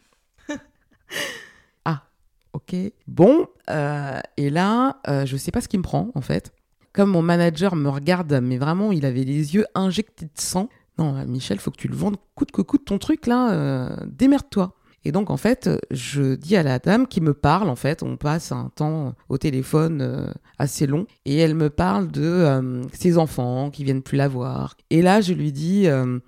ah, 1.84 2.04
ok. 2.52 2.76
Bon, 3.08 3.48
euh, 3.70 4.20
et 4.36 4.50
là, 4.50 5.00
euh, 5.08 5.26
je 5.26 5.36
sais 5.36 5.50
pas 5.50 5.60
ce 5.60 5.68
qui 5.68 5.78
me 5.78 5.82
prend 5.82 6.10
en 6.14 6.20
fait. 6.20 6.52
Comme 6.92 7.10
mon 7.10 7.22
manager 7.22 7.74
me 7.74 7.88
regarde, 7.88 8.40
mais 8.42 8.56
vraiment, 8.56 8.92
il 8.92 9.04
avait 9.04 9.24
les 9.24 9.54
yeux 9.54 9.66
injectés 9.74 10.26
de 10.26 10.40
sang. 10.40 10.68
Non, 10.98 11.26
Michel, 11.26 11.58
faut 11.58 11.70
que 11.70 11.76
tu 11.76 11.88
le 11.88 11.96
vendes 11.96 12.16
coûte 12.34 12.52
que 12.52 12.62
coûte 12.62 12.86
ton 12.86 12.98
truc 12.98 13.26
là, 13.26 13.96
démerde-toi. 14.06 14.75
Et 15.06 15.12
donc, 15.12 15.30
en 15.30 15.36
fait, 15.36 15.70
je 15.92 16.34
dis 16.34 16.56
à 16.56 16.64
la 16.64 16.80
dame 16.80 17.06
qui 17.06 17.20
me 17.20 17.32
parle, 17.32 17.68
en 17.68 17.76
fait, 17.76 18.02
on 18.02 18.16
passe 18.16 18.50
un 18.50 18.72
temps 18.74 19.14
au 19.28 19.38
téléphone 19.38 20.00
euh, 20.00 20.32
assez 20.58 20.84
long, 20.84 21.06
et 21.24 21.36
elle 21.36 21.54
me 21.54 21.70
parle 21.70 22.10
de 22.10 22.24
euh, 22.24 22.82
ses 22.92 23.16
enfants 23.16 23.70
qui 23.70 23.84
viennent 23.84 24.02
plus 24.02 24.16
la 24.16 24.26
voir. 24.26 24.76
Et 24.90 25.02
là, 25.02 25.20
je 25.20 25.32
lui 25.32 25.52
dis, 25.52 25.86
euh, 25.86 26.18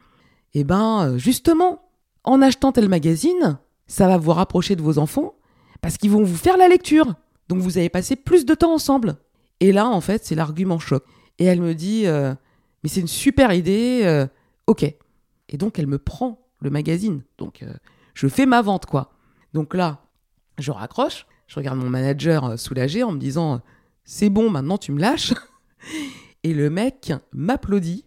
eh 0.55 0.63
ben, 0.63 1.19
justement, 1.19 1.91
en 2.23 2.41
achetant 2.41 2.71
tel 2.71 2.89
magazine, 2.89 3.59
ça 3.89 4.07
va 4.07 4.17
vous 4.17 4.31
rapprocher 4.31 4.77
de 4.77 4.83
vos 4.83 4.99
enfants, 4.99 5.35
parce 5.81 5.97
qu'ils 5.97 6.13
vont 6.13 6.23
vous 6.23 6.37
faire 6.37 6.57
la 6.57 6.69
lecture. 6.69 7.17
Donc, 7.49 7.59
vous 7.59 7.79
allez 7.79 7.89
passer 7.89 8.15
plus 8.15 8.47
de 8.47 8.55
temps 8.55 8.73
ensemble. 8.73 9.17
Et 9.59 9.73
là, 9.73 9.89
en 9.89 10.01
fait, 10.01 10.25
c'est 10.25 10.37
l'argument 10.37 10.79
choc. 10.79 11.03
Et 11.41 11.47
elle 11.47 11.61
me 11.61 11.75
dit, 11.75 12.05
mais 12.05 12.89
c'est 12.89 13.01
une 13.01 13.09
super 13.09 13.53
idée, 13.53 14.27
ok. 14.69 14.85
Et 15.49 15.57
donc, 15.57 15.81
elle 15.81 15.89
me 15.89 15.99
prend 15.99 16.47
le 16.61 16.71
magazine. 16.71 17.23
Donc, 17.39 17.65
je 18.19 18.27
fais 18.27 18.47
ma 18.47 18.63
vente, 18.63 18.85
quoi. 18.85 19.13
Donc 19.55 19.75
là, 19.75 20.01
je 20.59 20.73
raccroche, 20.73 21.25
je 21.47 21.55
regarde 21.55 21.79
mon 21.79 21.89
manager 21.89 22.45
euh, 22.47 22.57
soulagé 22.57 23.05
en 23.05 23.13
me 23.13 23.19
disant 23.19 23.55
euh, 23.55 23.59
c'est 24.05 24.29
bon, 24.29 24.51
maintenant 24.51 24.77
tu 24.77 24.91
me 24.91 24.99
lâches. 24.99 25.35
Et 26.43 26.53
le 26.53 26.69
mec 26.69 27.13
m'applaudit 27.33 28.05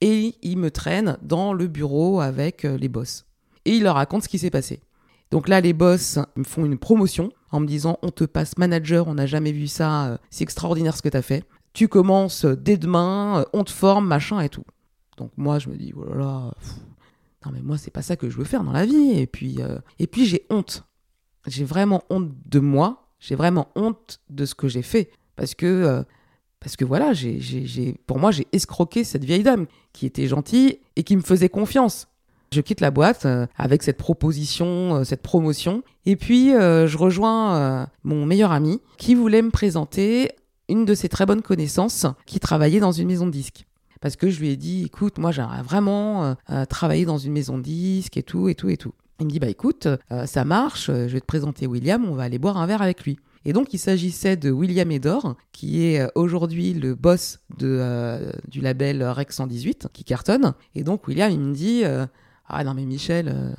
et 0.00 0.34
il 0.42 0.58
me 0.58 0.72
traîne 0.72 1.16
dans 1.22 1.52
le 1.52 1.68
bureau 1.68 2.20
avec 2.20 2.64
euh, 2.64 2.76
les 2.76 2.88
boss. 2.88 3.24
Et 3.64 3.76
il 3.76 3.84
leur 3.84 3.94
raconte 3.94 4.24
ce 4.24 4.28
qui 4.28 4.38
s'est 4.38 4.50
passé. 4.50 4.80
Donc 5.30 5.48
là, 5.48 5.60
les 5.60 5.72
boss 5.72 6.18
me 6.34 6.42
font 6.42 6.64
une 6.64 6.78
promotion 6.78 7.30
en 7.52 7.60
me 7.60 7.66
disant 7.66 7.98
on 8.02 8.10
te 8.10 8.24
passe 8.24 8.58
manager, 8.58 9.06
on 9.06 9.14
n'a 9.14 9.26
jamais 9.26 9.52
vu 9.52 9.68
ça, 9.68 10.18
c'est 10.30 10.42
extraordinaire 10.42 10.96
ce 10.96 11.02
que 11.02 11.08
tu 11.08 11.16
as 11.16 11.22
fait. 11.22 11.44
Tu 11.72 11.86
commences 11.86 12.44
dès 12.44 12.76
demain, 12.76 13.44
on 13.52 13.62
te 13.62 13.70
forme, 13.70 14.08
machin 14.08 14.40
et 14.40 14.48
tout. 14.48 14.64
Donc 15.18 15.30
moi, 15.36 15.60
je 15.60 15.68
me 15.68 15.76
dis, 15.76 15.92
oh 15.96 16.50
non 17.44 17.52
mais 17.52 17.60
moi 17.60 17.78
c'est 17.78 17.90
pas 17.90 18.02
ça 18.02 18.16
que 18.16 18.28
je 18.28 18.36
veux 18.36 18.44
faire 18.44 18.64
dans 18.64 18.72
la 18.72 18.86
vie. 18.86 19.18
Et 19.18 19.26
puis 19.26 19.56
euh, 19.60 19.78
et 19.98 20.06
puis 20.06 20.26
j'ai 20.26 20.46
honte. 20.50 20.84
J'ai 21.46 21.64
vraiment 21.64 22.02
honte 22.10 22.30
de 22.46 22.60
moi. 22.60 23.08
J'ai 23.18 23.34
vraiment 23.34 23.68
honte 23.74 24.20
de 24.30 24.44
ce 24.44 24.54
que 24.54 24.68
j'ai 24.68 24.82
fait. 24.82 25.10
Parce 25.36 25.54
que 25.54 25.66
euh, 25.66 26.02
parce 26.60 26.76
que 26.76 26.84
voilà 26.84 27.12
j'ai, 27.12 27.40
j'ai, 27.40 27.96
pour 28.06 28.18
moi 28.18 28.30
j'ai 28.30 28.46
escroqué 28.52 29.02
cette 29.02 29.24
vieille 29.24 29.42
dame 29.42 29.66
qui 29.92 30.06
était 30.06 30.28
gentille 30.28 30.78
et 30.94 31.02
qui 31.02 31.16
me 31.16 31.22
faisait 31.22 31.48
confiance. 31.48 32.08
Je 32.52 32.60
quitte 32.60 32.80
la 32.80 32.90
boîte 32.90 33.24
euh, 33.24 33.46
avec 33.56 33.82
cette 33.82 33.96
proposition 33.96 35.04
cette 35.04 35.22
promotion. 35.22 35.82
Et 36.06 36.16
puis 36.16 36.50
je 36.50 36.96
rejoins 36.96 37.88
mon 38.04 38.26
meilleur 38.26 38.52
ami 38.52 38.80
qui 38.98 39.14
voulait 39.14 39.42
me 39.42 39.50
présenter 39.50 40.30
une 40.68 40.84
de 40.84 40.94
ses 40.94 41.08
très 41.08 41.26
bonnes 41.26 41.42
connaissances 41.42 42.06
qui 42.26 42.38
travaillait 42.38 42.80
dans 42.80 42.92
une 42.92 43.08
maison 43.08 43.26
de 43.26 43.32
disques 43.32 43.66
parce 44.02 44.16
que 44.16 44.28
je 44.28 44.40
lui 44.40 44.50
ai 44.50 44.56
dit, 44.56 44.84
écoute, 44.84 45.18
moi 45.18 45.30
j'aimerais 45.30 45.62
vraiment 45.62 46.36
euh, 46.50 46.64
travailler 46.66 47.06
dans 47.06 47.18
une 47.18 47.32
maison 47.32 47.56
de 47.56 47.62
disques 47.62 48.16
et 48.16 48.24
tout, 48.24 48.48
et 48.48 48.54
tout, 48.54 48.68
et 48.68 48.76
tout. 48.76 48.92
Il 49.20 49.26
me 49.26 49.30
dit, 49.30 49.38
bah 49.38 49.48
écoute, 49.48 49.86
euh, 50.10 50.26
ça 50.26 50.44
marche, 50.44 50.90
euh, 50.90 51.06
je 51.06 51.14
vais 51.14 51.20
te 51.20 51.26
présenter 51.26 51.68
William, 51.68 52.04
on 52.04 52.14
va 52.16 52.24
aller 52.24 52.40
boire 52.40 52.56
un 52.56 52.66
verre 52.66 52.82
avec 52.82 53.04
lui. 53.04 53.18
Et 53.44 53.52
donc 53.52 53.72
il 53.72 53.78
s'agissait 53.78 54.36
de 54.36 54.50
William 54.50 54.90
Edor, 54.90 55.36
qui 55.52 55.84
est 55.84 56.04
aujourd'hui 56.16 56.74
le 56.74 56.94
boss 56.94 57.38
du 57.58 58.60
label 58.60 59.02
Rex 59.02 59.36
118, 59.36 59.88
qui 59.92 60.04
cartonne. 60.04 60.54
Et 60.74 60.84
donc 60.84 61.06
William, 61.08 61.30
il 61.30 61.40
me 61.40 61.52
dit, 61.52 61.82
ah 62.46 62.64
non 62.64 62.74
mais 62.74 62.84
Michel, 62.84 63.56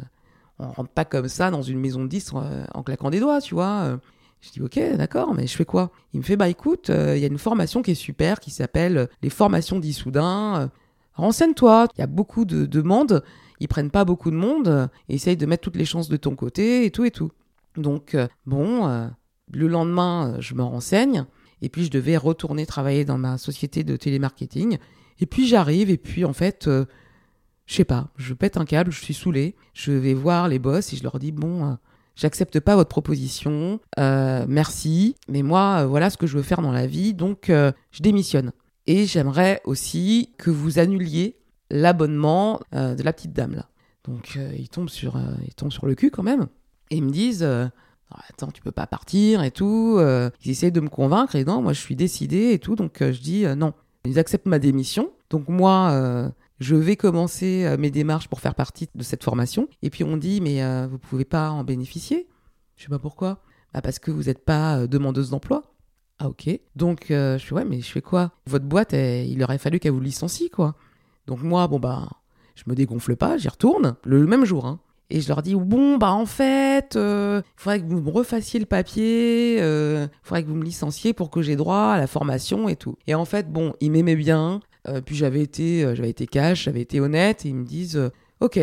on 0.57 0.71
rentre 0.71 0.89
pas 0.89 1.03
comme 1.03 1.27
ça 1.27 1.51
dans 1.51 1.61
une 1.61 1.79
maison 1.79 2.01
de 2.01 2.07
disques 2.07 2.33
en 2.33 2.83
claquant 2.83 3.09
des 3.09 3.19
doigts, 3.19 3.41
tu 3.41 3.55
vois. 3.55 3.99
Je 4.43 4.51
dis 4.51 4.61
ok, 4.61 4.97
d'accord, 4.97 5.33
mais 5.33 5.47
je 5.47 5.55
fais 5.55 5.65
quoi? 5.65 5.91
Il 6.13 6.19
me 6.19 6.23
fait 6.23 6.35
bah 6.35 6.49
écoute, 6.49 6.89
euh, 6.89 7.15
il 7.15 7.21
y 7.21 7.23
a 7.23 7.27
une 7.27 7.37
formation 7.37 7.81
qui 7.81 7.91
est 7.91 7.95
super 7.95 8.39
qui 8.39 8.51
s'appelle 8.51 9.07
les 9.21 9.29
formations 9.29 9.79
d'Issoudun. 9.79 10.69
renseigne-toi. 11.13 11.87
Il 11.97 12.01
y 12.01 12.03
a 12.03 12.07
beaucoup 12.07 12.43
de 12.43 12.65
demandes, 12.65 13.23
ils 13.59 13.67
prennent 13.67 13.91
pas 13.91 14.03
beaucoup 14.03 14.31
de 14.31 14.35
monde, 14.35 14.89
essaye 15.07 15.37
de 15.37 15.45
mettre 15.45 15.63
toutes 15.63 15.77
les 15.77 15.85
chances 15.85 16.09
de 16.09 16.17
ton 16.17 16.35
côté 16.35 16.85
et 16.85 16.91
tout 16.91 17.05
et 17.05 17.11
tout. 17.11 17.31
Donc, 17.77 18.15
euh, 18.15 18.27
bon, 18.45 18.87
euh, 18.87 19.07
le 19.51 19.67
lendemain, 19.67 20.33
euh, 20.33 20.41
je 20.41 20.53
me 20.53 20.63
renseigne, 20.63 21.25
et 21.61 21.69
puis 21.69 21.85
je 21.85 21.91
devais 21.91 22.17
retourner 22.17 22.65
travailler 22.65 23.05
dans 23.05 23.17
ma 23.17 23.37
société 23.37 23.83
de 23.83 23.95
télémarketing. 23.95 24.77
Et 25.19 25.25
puis 25.25 25.47
j'arrive, 25.47 25.89
et 25.89 25.97
puis 25.97 26.25
en 26.25 26.33
fait, 26.33 26.67
je 26.67 27.73
sais 27.73 27.85
pas, 27.85 28.09
je 28.17 28.33
pète 28.33 28.57
un 28.57 28.65
câble, 28.65 28.91
je 28.91 29.01
suis 29.01 29.13
saoulé, 29.13 29.55
je 29.73 29.91
vais 29.91 30.13
voir 30.13 30.47
les 30.47 30.59
boss 30.59 30.91
et 30.91 30.97
je 30.97 31.03
leur 31.03 31.19
dis, 31.19 31.31
bon, 31.31 31.77
j'accepte 32.15 32.59
pas 32.59 32.75
votre 32.75 32.89
proposition, 32.89 33.79
merci, 33.97 35.15
mais 35.27 35.41
moi, 35.41 35.85
voilà 35.85 36.09
ce 36.09 36.17
que 36.17 36.27
je 36.27 36.37
veux 36.37 36.43
faire 36.43 36.61
dans 36.61 36.71
la 36.71 36.87
vie, 36.87 37.13
donc 37.13 37.45
je 37.47 38.01
démissionne. 38.01 38.51
Et 38.85 39.05
j'aimerais 39.05 39.61
aussi 39.65 40.33
que 40.37 40.49
vous 40.49 40.79
annuliez 40.79 41.37
l'abonnement 41.69 42.59
de 42.71 43.01
la 43.01 43.13
petite 43.13 43.33
dame 43.33 43.55
là. 43.55 43.69
Donc 44.05 44.37
ils, 44.57 44.69
tombent 44.69 44.89
sur, 44.89 45.17
ils 45.47 45.55
tombent 45.55 45.71
sur 45.71 45.85
le 45.85 45.95
cul 45.95 46.11
quand 46.11 46.23
même. 46.23 46.47
Et 46.93 46.97
ils 46.97 47.03
me 47.03 47.09
disent 47.09 47.43
euh, 47.43 47.67
Attends, 48.29 48.51
tu 48.51 48.61
peux 48.61 48.71
pas 48.71 48.85
partir 48.85 49.43
et 49.43 49.49
tout. 49.49 49.95
Euh, 49.97 50.29
ils 50.45 50.51
essayent 50.51 50.71
de 50.71 50.79
me 50.79 50.89
convaincre 50.89 51.35
et 51.35 51.43
non, 51.43 51.63
moi 51.63 51.73
je 51.73 51.79
suis 51.79 51.95
décidée 51.95 52.51
et 52.51 52.59
tout. 52.59 52.75
Donc 52.75 53.01
euh, 53.01 53.11
je 53.11 53.19
dis 53.19 53.45
non. 53.57 53.73
Ils 54.05 54.19
acceptent 54.19 54.45
ma 54.45 54.59
démission. 54.59 55.11
Donc 55.29 55.47
moi, 55.47 56.31
je 56.63 56.75
vais 56.75 56.95
commencer 56.95 57.75
mes 57.77 57.91
démarches 57.91 58.27
pour 58.27 58.39
faire 58.39 58.55
partie 58.55 58.89
de 58.95 59.03
cette 59.03 59.23
formation. 59.23 59.67
Et 59.81 59.89
puis 59.89 60.03
on 60.03 60.17
dit 60.17 60.41
Mais 60.41 60.61
vous 60.87 60.97
pouvez 60.97 61.25
pas 61.25 61.51
en 61.51 61.63
bénéficier 61.63 62.27
Je 62.75 62.83
sais 62.83 62.89
pas 62.89 62.99
pourquoi. 62.99 63.39
Bah 63.73 63.81
parce 63.81 63.99
que 63.99 64.11
vous 64.11 64.23
n'êtes 64.23 64.43
pas 64.45 64.87
demandeuse 64.87 65.29
d'emploi. 65.29 65.63
Ah 66.19 66.29
ok. 66.29 66.49
Donc 66.75 67.05
je 67.09 67.37
suis 67.37 67.53
ouais, 67.53 67.65
mais 67.65 67.81
je 67.81 67.91
fais 67.91 68.01
quoi? 68.01 68.31
Votre 68.47 68.65
boîte, 68.65 68.93
il 68.93 69.43
aurait 69.43 69.57
fallu 69.57 69.79
qu'elle 69.79 69.91
vous 69.91 69.99
licencie 69.99 70.49
quoi. 70.49 70.75
Donc 71.27 71.41
moi, 71.41 71.67
bon 71.67 71.79
bah, 71.79 72.07
je 72.55 72.63
me 72.67 72.75
dégonfle 72.75 73.15
pas, 73.15 73.37
j'y 73.37 73.49
retourne 73.49 73.95
le 74.03 74.25
même 74.25 74.45
jour. 74.45 74.65
Hein. 74.65 74.79
Et 75.09 75.21
je 75.21 75.27
leur 75.27 75.41
dis 75.41 75.53
bon 75.55 75.97
bah 75.97 76.11
en 76.11 76.25
fait, 76.25 76.93
il 76.95 76.99
euh, 76.99 77.41
faudrait 77.55 77.81
que 77.81 77.85
vous 77.85 78.01
me 78.01 78.09
refassiez 78.09 78.59
le 78.59 78.65
papier, 78.65 79.57
il 79.57 79.61
euh, 79.61 80.07
faudrait 80.23 80.43
que 80.43 80.47
vous 80.47 80.55
me 80.55 80.63
licenciez 80.63 81.13
pour 81.13 81.29
que 81.29 81.41
j'ai 81.41 81.55
droit 81.55 81.91
à 81.91 81.99
la 81.99 82.07
formation 82.07 82.67
et 82.69 82.75
tout. 82.75 82.97
Et 83.05 83.13
en 83.13 83.25
fait 83.25 83.51
bon, 83.51 83.73
ils 83.79 83.91
m'aimaient 83.91 84.15
bien. 84.15 84.59
Euh, 84.87 85.01
puis 85.01 85.15
j'avais 85.15 85.41
été, 85.41 85.81
j'avais 85.95 86.09
été 86.09 86.27
cash, 86.27 86.63
j'avais 86.63 86.81
été 86.81 86.99
honnête 86.99 87.45
et 87.45 87.49
ils 87.49 87.55
me 87.55 87.65
disent 87.65 88.11
ok, 88.39 88.59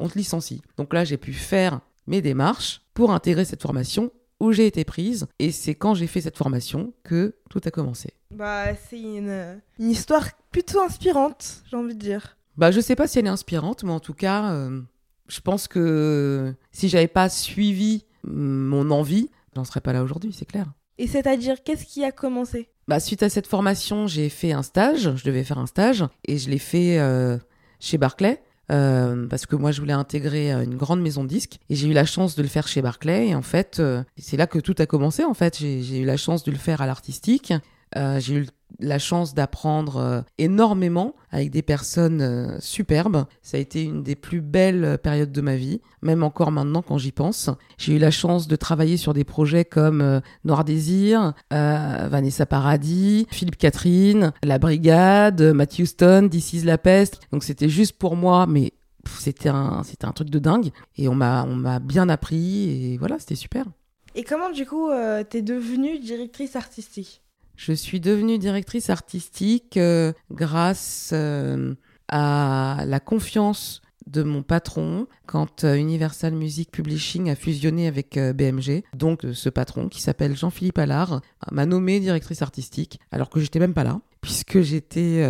on 0.00 0.08
te 0.08 0.18
licencie. 0.18 0.62
Donc 0.76 0.92
là 0.92 1.04
j'ai 1.04 1.16
pu 1.16 1.32
faire 1.32 1.80
mes 2.06 2.20
démarches 2.20 2.82
pour 2.94 3.12
intégrer 3.12 3.44
cette 3.44 3.62
formation 3.62 4.10
où 4.40 4.52
j'ai 4.52 4.66
été 4.66 4.84
prise. 4.84 5.26
Et 5.38 5.52
c'est 5.52 5.74
quand 5.74 5.94
j'ai 5.94 6.08
fait 6.08 6.20
cette 6.20 6.36
formation 6.36 6.92
que 7.04 7.36
tout 7.48 7.60
a 7.64 7.70
commencé. 7.70 8.12
Bah, 8.34 8.74
c'est 8.74 9.00
une, 9.00 9.60
une, 9.78 9.90
histoire 9.90 10.26
plutôt 10.50 10.80
inspirante, 10.80 11.62
j'ai 11.70 11.76
envie 11.76 11.94
de 11.94 12.00
dire. 12.00 12.36
Bah, 12.56 12.70
je 12.70 12.80
sais 12.80 12.96
pas 12.96 13.06
si 13.06 13.18
elle 13.18 13.26
est 13.26 13.30
inspirante, 13.30 13.84
mais 13.84 13.92
en 13.92 14.00
tout 14.00 14.14
cas, 14.14 14.68
je 15.28 15.40
pense 15.40 15.68
que 15.68 16.54
si 16.72 16.88
j'avais 16.88 17.08
pas 17.08 17.28
suivi 17.28 18.04
mon 18.24 18.90
envie, 18.90 19.30
j'en 19.54 19.64
serais 19.64 19.80
pas 19.80 19.92
là 19.92 20.02
aujourd'hui, 20.02 20.32
c'est 20.32 20.44
clair. 20.44 20.66
Et 20.98 21.06
c'est-à-dire, 21.06 21.62
qu'est-ce 21.62 21.86
qui 21.86 22.04
a 22.04 22.12
commencé? 22.12 22.68
Bah, 22.88 23.00
Suite 23.00 23.22
à 23.22 23.28
cette 23.28 23.46
formation, 23.46 24.06
j'ai 24.06 24.28
fait 24.28 24.52
un 24.52 24.62
stage, 24.62 25.16
je 25.16 25.24
devais 25.24 25.44
faire 25.44 25.58
un 25.58 25.66
stage, 25.66 26.04
et 26.26 26.38
je 26.38 26.50
l'ai 26.50 26.58
fait 26.58 26.98
euh, 26.98 27.38
chez 27.80 27.98
Barclay. 27.98 28.42
Euh, 28.70 29.26
parce 29.26 29.44
que 29.44 29.56
moi 29.56 29.72
je 29.72 29.80
voulais 29.80 29.92
intégrer 29.92 30.52
euh, 30.52 30.62
une 30.62 30.76
grande 30.76 31.02
maison 31.02 31.24
de 31.24 31.28
disques 31.28 31.58
et 31.68 31.74
j'ai 31.74 31.88
eu 31.88 31.92
la 31.92 32.04
chance 32.06 32.36
de 32.36 32.42
le 32.42 32.48
faire 32.48 32.68
chez 32.68 32.80
Barclay 32.80 33.30
et 33.30 33.34
en 33.34 33.42
fait 33.42 33.82
c'est 34.16 34.36
là 34.36 34.46
que 34.46 34.60
tout 34.60 34.76
a 34.78 34.86
commencé 34.86 35.24
en 35.24 35.34
fait 35.34 35.58
j'ai 35.58 35.98
eu 35.98 36.04
la 36.04 36.16
chance 36.16 36.44
de 36.44 36.52
le 36.52 36.56
faire 36.56 36.80
à 36.80 36.86
l'artistique 36.86 37.52
j'ai 37.94 38.34
eu 38.34 38.46
la 38.82 38.98
chance 38.98 39.34
d'apprendre 39.34 39.96
euh, 39.96 40.20
énormément 40.38 41.14
avec 41.30 41.50
des 41.50 41.62
personnes 41.62 42.20
euh, 42.20 42.58
superbes. 42.60 43.24
Ça 43.42 43.56
a 43.56 43.60
été 43.60 43.82
une 43.82 44.02
des 44.02 44.16
plus 44.16 44.40
belles 44.40 44.98
périodes 45.02 45.32
de 45.32 45.40
ma 45.40 45.56
vie, 45.56 45.80
même 46.02 46.22
encore 46.22 46.50
maintenant 46.50 46.82
quand 46.82 46.98
j'y 46.98 47.12
pense. 47.12 47.50
J'ai 47.78 47.94
eu 47.94 47.98
la 47.98 48.10
chance 48.10 48.48
de 48.48 48.56
travailler 48.56 48.96
sur 48.96 49.14
des 49.14 49.24
projets 49.24 49.64
comme 49.64 50.00
euh, 50.00 50.20
Noir 50.44 50.64
Désir, 50.64 51.32
Vanessa 51.50 52.46
Paradis, 52.46 53.26
Philippe 53.30 53.56
Catherine, 53.56 54.32
La 54.42 54.58
Brigade, 54.58 55.40
Matthew 55.54 55.84
Stone, 55.84 56.30
This 56.30 56.52
is 56.52 56.62
La 56.62 56.78
Peste. 56.78 57.20
Donc 57.32 57.44
c'était 57.44 57.68
juste 57.68 57.98
pour 57.98 58.16
moi, 58.16 58.46
mais 58.46 58.72
c'était 59.18 59.48
un, 59.48 59.82
truc 60.14 60.30
de 60.30 60.38
dingue. 60.38 60.70
Et 60.96 61.08
on 61.08 61.14
m'a, 61.14 61.78
bien 61.80 62.08
appris 62.08 62.70
et 62.70 62.98
voilà, 62.98 63.18
c'était 63.18 63.34
super. 63.34 63.66
Et 64.14 64.24
comment 64.24 64.50
du 64.50 64.66
coup 64.66 64.90
t'es 65.30 65.42
devenue 65.42 65.98
directrice 65.98 66.56
artistique? 66.56 67.21
Je 67.64 67.72
suis 67.72 68.00
devenue 68.00 68.38
directrice 68.38 68.90
artistique 68.90 69.76
euh, 69.76 70.12
grâce 70.32 71.10
euh, 71.12 71.74
à 72.08 72.82
la 72.86 72.98
confiance 72.98 73.82
de 74.08 74.24
mon 74.24 74.42
patron 74.42 75.06
quand 75.26 75.62
euh, 75.62 75.76
Universal 75.76 76.32
Music 76.32 76.72
Publishing 76.72 77.30
a 77.30 77.36
fusionné 77.36 77.86
avec 77.86 78.18
BMG. 78.18 78.82
Donc 78.96 79.24
ce 79.32 79.48
patron 79.48 79.88
qui 79.88 80.02
s'appelle 80.02 80.36
Jean-Philippe 80.36 80.78
Allard 80.78 81.20
m'a 81.52 81.64
nommée 81.64 82.00
directrice 82.00 82.42
artistique 82.42 82.98
alors 83.12 83.30
que 83.30 83.38
j'étais 83.38 83.60
même 83.60 83.74
pas 83.74 83.84
là 83.84 84.00
puisque 84.20 84.60
j'étais 84.60 85.24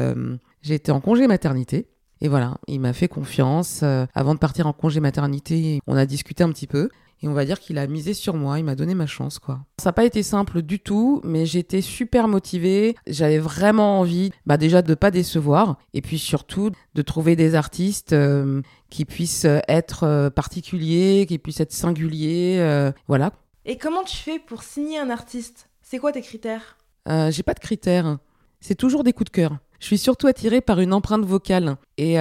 j'étais 0.63 0.93
en 0.93 1.01
congé 1.01 1.27
maternité. 1.27 1.89
Et 2.23 2.29
voilà, 2.29 2.57
il 2.69 2.81
m'a 2.81 2.93
fait 2.93 3.09
confiance. 3.09 3.83
avant 4.15 4.35
de 4.35 4.39
partir 4.39 4.67
en 4.67 4.73
congé 4.73 5.01
maternité, 5.01 5.81
on 5.87 5.97
a 5.97 6.07
discuté 6.07 6.45
un 6.45 6.51
petit 6.51 6.67
peu. 6.67 6.89
Et 7.23 7.29
on 7.29 7.35
va 7.35 7.45
dire 7.45 7.61
qu'il 7.61 7.79
a 7.79 7.87
misé 7.87 8.15
sur 8.15 8.35
moi, 8.35 8.59
il 8.59 8.65
m'a 8.65 8.75
donné 8.75 8.95
ma 8.95 9.07
chance, 9.07 9.39
quoi. 9.39 9.61
Ça 9.79 9.91
n'a 9.91 9.93
pas 9.93 10.05
été 10.05 10.25
simple 10.25 10.61
du 10.61 10.81
tout, 10.81 11.21
mais 11.23 11.47
j'étais 11.47 11.81
super 11.81 12.27
motivée. 12.27 12.97
J'avais 13.07 13.39
vraiment 13.39 14.01
envie, 14.01 14.33
bah 14.45 14.57
déjà 14.57 14.83
de 14.83 14.95
pas 14.95 15.13
décevoir, 15.13 15.79
et 15.95 16.03
puis 16.03 16.19
surtout 16.19 16.71
de 16.95 17.03
trouver 17.03 17.37
des 17.37 17.55
artistes 17.55 18.13
euh, 18.13 18.61
qui 18.91 19.05
puissent 19.05 19.47
être 19.69 20.03
euh, 20.03 20.31
particuliers, 20.31 21.27
qui 21.29 21.39
puissent 21.39 21.61
être 21.61 21.73
singuliers, 21.73 22.57
euh, 22.59 22.91
voilà. 23.07 23.33
Et 23.65 23.79
comment 23.79 24.03
tu 24.03 24.17
fais 24.17 24.41
pour 24.41 24.65
signer 24.65 24.99
un 24.99 25.09
artiste? 25.09 25.69
C'est 25.81 25.99
quoi 25.99 26.11
tes 26.11 26.23
critères? 26.23 26.77
J'ai 27.07 27.43
pas 27.43 27.55
de 27.55 27.61
critères. 27.61 28.19
C'est 28.61 28.77
toujours 28.77 29.05
des 29.05 29.13
coups 29.13 29.31
de 29.31 29.35
cœur. 29.35 29.59
Je 29.79 29.87
suis 29.87 29.99
surtout 29.99 30.29
attirée 30.29 30.61
par 30.61 30.81
une 30.81 30.93
empreinte 30.93 31.25
vocale 31.25 31.77
et 31.99 32.17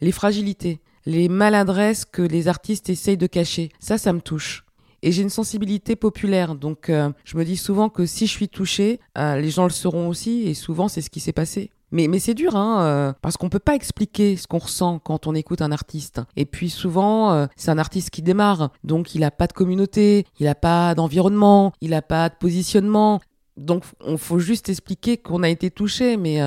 les 0.00 0.12
fragilités 0.12 0.80
les 1.10 1.28
maladresses 1.28 2.04
que 2.04 2.22
les 2.22 2.46
artistes 2.46 2.88
essayent 2.88 3.16
de 3.16 3.26
cacher. 3.26 3.70
Ça, 3.80 3.98
ça 3.98 4.12
me 4.12 4.20
touche. 4.20 4.64
Et 5.02 5.12
j'ai 5.12 5.22
une 5.22 5.30
sensibilité 5.30 5.96
populaire, 5.96 6.54
donc 6.54 6.88
euh, 6.88 7.10
je 7.24 7.36
me 7.36 7.44
dis 7.44 7.56
souvent 7.56 7.88
que 7.88 8.04
si 8.06 8.26
je 8.26 8.32
suis 8.32 8.48
touchée, 8.48 9.00
euh, 9.16 9.36
les 9.36 9.50
gens 9.50 9.64
le 9.64 9.70
seront 9.70 10.08
aussi, 10.08 10.42
et 10.42 10.54
souvent 10.54 10.88
c'est 10.88 11.00
ce 11.00 11.10
qui 11.10 11.20
s'est 11.20 11.32
passé. 11.32 11.70
Mais, 11.92 12.06
c'est 12.20 12.34
dur, 12.34 12.54
hein, 12.54 12.82
euh, 12.82 13.12
parce 13.20 13.36
qu'on 13.36 13.48
peut 13.48 13.58
pas 13.58 13.74
expliquer 13.74 14.36
ce 14.36 14.46
qu'on 14.46 14.58
ressent 14.58 15.00
quand 15.00 15.26
on 15.26 15.34
écoute 15.34 15.60
un 15.60 15.72
artiste. 15.72 16.20
Et 16.36 16.44
puis 16.44 16.70
souvent, 16.70 17.48
c'est 17.56 17.72
un 17.72 17.78
artiste 17.78 18.10
qui 18.10 18.22
démarre, 18.22 18.70
donc 18.84 19.16
il 19.16 19.24
a 19.24 19.32
pas 19.32 19.48
de 19.48 19.52
communauté, 19.52 20.24
il 20.38 20.46
a 20.46 20.54
pas 20.54 20.94
d'environnement, 20.94 21.72
il 21.80 21.94
a 21.94 22.02
pas 22.02 22.28
de 22.28 22.36
positionnement. 22.36 23.20
Donc, 23.56 23.82
on 24.00 24.16
faut 24.18 24.38
juste 24.38 24.68
expliquer 24.68 25.16
qu'on 25.16 25.42
a 25.42 25.48
été 25.48 25.72
touché, 25.72 26.16
mais 26.16 26.40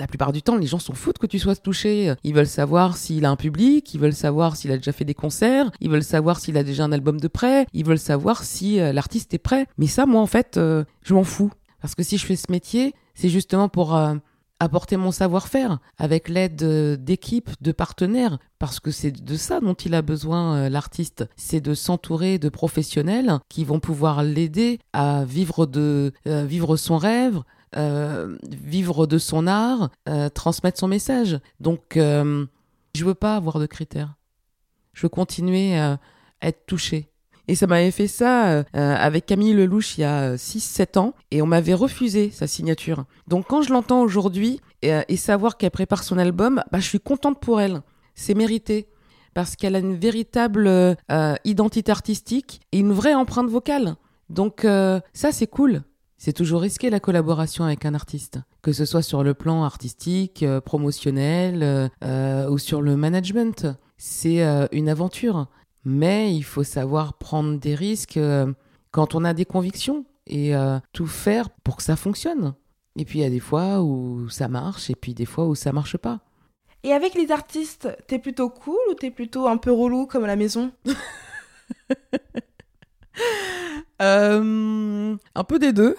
la 0.00 0.06
plupart 0.06 0.32
du 0.32 0.42
temps, 0.42 0.56
les 0.56 0.66
gens 0.66 0.78
s'en 0.78 0.94
foutent 0.94 1.18
que 1.18 1.26
tu 1.26 1.38
sois 1.38 1.54
touché. 1.54 2.14
Ils 2.24 2.34
veulent 2.34 2.46
savoir 2.46 2.96
s'il 2.96 3.24
a 3.26 3.30
un 3.30 3.36
public, 3.36 3.92
ils 3.94 4.00
veulent 4.00 4.14
savoir 4.14 4.56
s'il 4.56 4.72
a 4.72 4.76
déjà 4.76 4.92
fait 4.92 5.04
des 5.04 5.14
concerts, 5.14 5.70
ils 5.80 5.90
veulent 5.90 6.02
savoir 6.02 6.40
s'il 6.40 6.56
a 6.56 6.64
déjà 6.64 6.84
un 6.84 6.92
album 6.92 7.20
de 7.20 7.28
prêt, 7.28 7.66
ils 7.74 7.84
veulent 7.84 7.98
savoir 7.98 8.42
si 8.42 8.80
euh, 8.80 8.92
l'artiste 8.92 9.34
est 9.34 9.38
prêt. 9.38 9.66
Mais 9.78 9.86
ça, 9.86 10.06
moi, 10.06 10.20
en 10.20 10.26
fait, 10.26 10.56
euh, 10.56 10.84
je 11.04 11.14
m'en 11.14 11.24
fous. 11.24 11.52
Parce 11.80 11.94
que 11.94 12.02
si 12.02 12.18
je 12.18 12.26
fais 12.26 12.36
ce 12.36 12.50
métier, 12.50 12.94
c'est 13.14 13.28
justement 13.28 13.68
pour 13.68 13.94
euh, 13.94 14.14
apporter 14.58 14.96
mon 14.96 15.10
savoir-faire 15.10 15.78
avec 15.98 16.28
l'aide 16.28 16.62
d'équipes, 17.02 17.50
de 17.60 17.72
partenaires, 17.72 18.38
parce 18.58 18.80
que 18.80 18.90
c'est 18.90 19.12
de 19.12 19.36
ça 19.36 19.60
dont 19.60 19.74
il 19.74 19.94
a 19.94 20.02
besoin 20.02 20.68
l'artiste, 20.68 21.26
c'est 21.36 21.62
de 21.62 21.72
s'entourer 21.72 22.38
de 22.38 22.50
professionnels 22.50 23.38
qui 23.48 23.64
vont 23.64 23.80
pouvoir 23.80 24.22
l'aider 24.22 24.78
à 24.92 25.24
vivre 25.24 25.64
de 25.64 26.12
vivre 26.26 26.76
son 26.76 26.98
rêve, 26.98 27.40
euh, 27.76 28.36
vivre 28.48 29.06
de 29.06 29.16
son 29.18 29.46
art, 29.46 29.90
euh, 30.08 30.28
transmettre 30.28 30.78
son 30.78 30.88
message. 30.88 31.38
Donc, 31.60 31.96
euh, 31.96 32.44
je 32.96 33.04
veux 33.04 33.14
pas 33.14 33.36
avoir 33.36 33.60
de 33.60 33.66
critères. 33.66 34.16
Je 34.92 35.02
veux 35.02 35.08
continuer 35.08 35.78
à 35.78 36.00
être 36.42 36.66
touchée. 36.66 37.10
Et 37.46 37.54
ça 37.54 37.68
m'avait 37.68 37.90
fait 37.90 38.08
ça 38.08 38.64
avec 38.74 39.26
Camille 39.26 39.54
Lelouch 39.54 39.98
il 39.98 40.02
y 40.02 40.04
a 40.04 40.36
6-7 40.36 40.98
ans, 40.98 41.14
et 41.30 41.42
on 41.42 41.46
m'avait 41.46 41.74
refusé 41.74 42.30
sa 42.30 42.46
signature. 42.46 43.04
Donc 43.26 43.46
quand 43.48 43.62
je 43.62 43.72
l'entends 43.72 44.02
aujourd'hui, 44.02 44.60
et, 44.82 45.16
savoir 45.16 45.56
qu'elle 45.56 45.70
prépare 45.70 46.04
son 46.04 46.18
album, 46.18 46.62
bah, 46.70 46.78
je 46.78 46.86
suis 46.86 47.00
contente 47.00 47.40
pour 47.40 47.60
elle. 47.60 47.82
C'est 48.14 48.34
mérité 48.34 48.88
parce 49.34 49.56
qu'elle 49.56 49.74
a 49.74 49.80
une 49.80 49.96
véritable 49.96 50.96
identité 51.44 51.90
artistique 51.90 52.60
et 52.72 52.78
une 52.78 52.92
vraie 52.92 53.14
empreinte 53.14 53.48
vocale. 53.48 53.96
Donc 54.28 54.60
ça, 54.62 55.32
c'est 55.32 55.48
cool. 55.48 55.82
C'est 56.22 56.34
toujours 56.34 56.60
risqué 56.60 56.90
la 56.90 57.00
collaboration 57.00 57.64
avec 57.64 57.86
un 57.86 57.94
artiste, 57.94 58.40
que 58.60 58.74
ce 58.74 58.84
soit 58.84 59.00
sur 59.00 59.24
le 59.24 59.32
plan 59.32 59.64
artistique, 59.64 60.42
euh, 60.42 60.60
promotionnel 60.60 61.62
euh, 61.62 61.88
euh, 62.04 62.50
ou 62.50 62.58
sur 62.58 62.82
le 62.82 62.94
management. 62.94 63.66
C'est 63.96 64.42
une 64.70 64.90
aventure, 64.90 65.46
mais 65.86 66.34
il 66.34 66.42
faut 66.42 66.62
savoir 66.62 67.14
prendre 67.14 67.58
des 67.58 67.74
risques 67.74 68.20
quand 68.90 69.14
on 69.14 69.24
a 69.24 69.32
des 69.32 69.46
convictions 69.46 70.04
et 70.26 70.54
tout 70.94 71.06
faire 71.06 71.50
pour 71.50 71.76
que 71.76 71.82
ça 71.82 71.96
fonctionne. 71.96 72.54
Et 72.96 73.04
puis 73.04 73.18
il 73.18 73.22
y 73.22 73.26
a 73.26 73.30
des 73.30 73.40
fois 73.40 73.82
où 73.82 74.30
ça 74.30 74.48
marche 74.48 74.88
et 74.88 74.94
puis 74.94 75.12
des 75.12 75.26
fois 75.26 75.46
où 75.46 75.54
ça 75.54 75.72
marche 75.72 75.98
pas. 75.98 76.20
Et 76.82 76.92
avec 76.92 77.14
les 77.14 77.30
artistes, 77.30 77.94
t'es 78.06 78.18
plutôt 78.18 78.48
cool 78.48 78.80
ou 78.90 78.94
t'es 78.94 79.10
plutôt 79.10 79.48
un 79.48 79.58
peu 79.58 79.70
relou 79.70 80.06
comme 80.06 80.24
à 80.24 80.28
la 80.28 80.36
maison? 80.36 80.72
Euh, 84.02 85.16
un 85.34 85.44
peu 85.44 85.58
des 85.58 85.72
deux. 85.72 85.94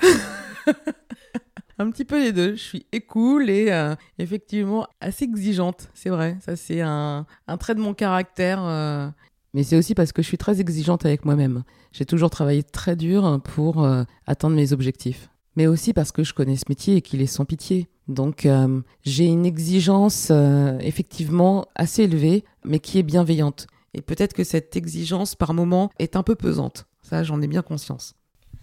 un 1.78 1.92
petit 1.92 2.06
peu 2.06 2.20
les 2.22 2.32
deux. 2.32 2.56
Je 2.56 2.62
suis 2.62 2.86
cool 3.08 3.50
et 3.50 3.68
euh, 3.72 3.96
effectivement 4.18 4.88
assez 5.00 5.26
exigeante. 5.26 5.90
C'est 5.94 6.10
vrai. 6.10 6.38
Ça, 6.44 6.56
c'est 6.56 6.82
un, 6.82 7.26
trait 7.60 7.76
de 7.76 7.80
mon 7.80 7.94
caractère. 7.94 8.60
euh. 8.64 9.08
Mais 9.54 9.64
c'est 9.64 9.78
aussi 9.78 9.94
parce 9.94 10.14
que 10.14 10.22
je 10.22 10.28
suis 10.28 10.38
très 10.38 10.62
exigeante 10.62 11.06
avec 11.06 11.26
moi-même. 11.26 11.64
J'ai 11.92 12.06
toujours 12.06 12.30
travaillé 12.30 12.64
très 12.64 12.96
dur 12.96 13.40
pour 13.44 13.86
atteindre 14.26 14.56
mes 14.56 14.72
objectifs. 14.72 15.30
Mais 15.58 15.68
aussi 15.68 15.92
parce 15.92 16.14
que 16.14 16.24
je 16.24 16.34
connais 16.34 16.56
ce 16.56 16.64
métier 16.70 16.96
et 16.96 17.02
qu'il 17.02 17.22
est 17.22 17.28
sans 17.28 17.44
pitié. 17.44 17.90
Donc 18.08 18.48
j'ai 19.04 19.26
une 19.26 19.46
exigence 19.46 20.32
effectivement 20.80 21.66
assez 21.76 22.04
élevée, 22.04 22.46
mais 22.64 22.80
qui 22.80 22.98
est 22.98 23.04
bienveillante. 23.04 23.68
Et 23.94 24.02
peut-être 24.02 24.34
que 24.34 24.46
cette 24.46 24.78
exigence, 24.78 25.36
par 25.36 25.54
moment, 25.54 25.92
est 26.00 26.16
un 26.16 26.24
peu 26.24 26.36
pesante. 26.36 26.86
Ça, 27.12 27.24
j'en 27.24 27.42
ai 27.42 27.48
bien 27.48 27.62
conscience. 27.62 28.16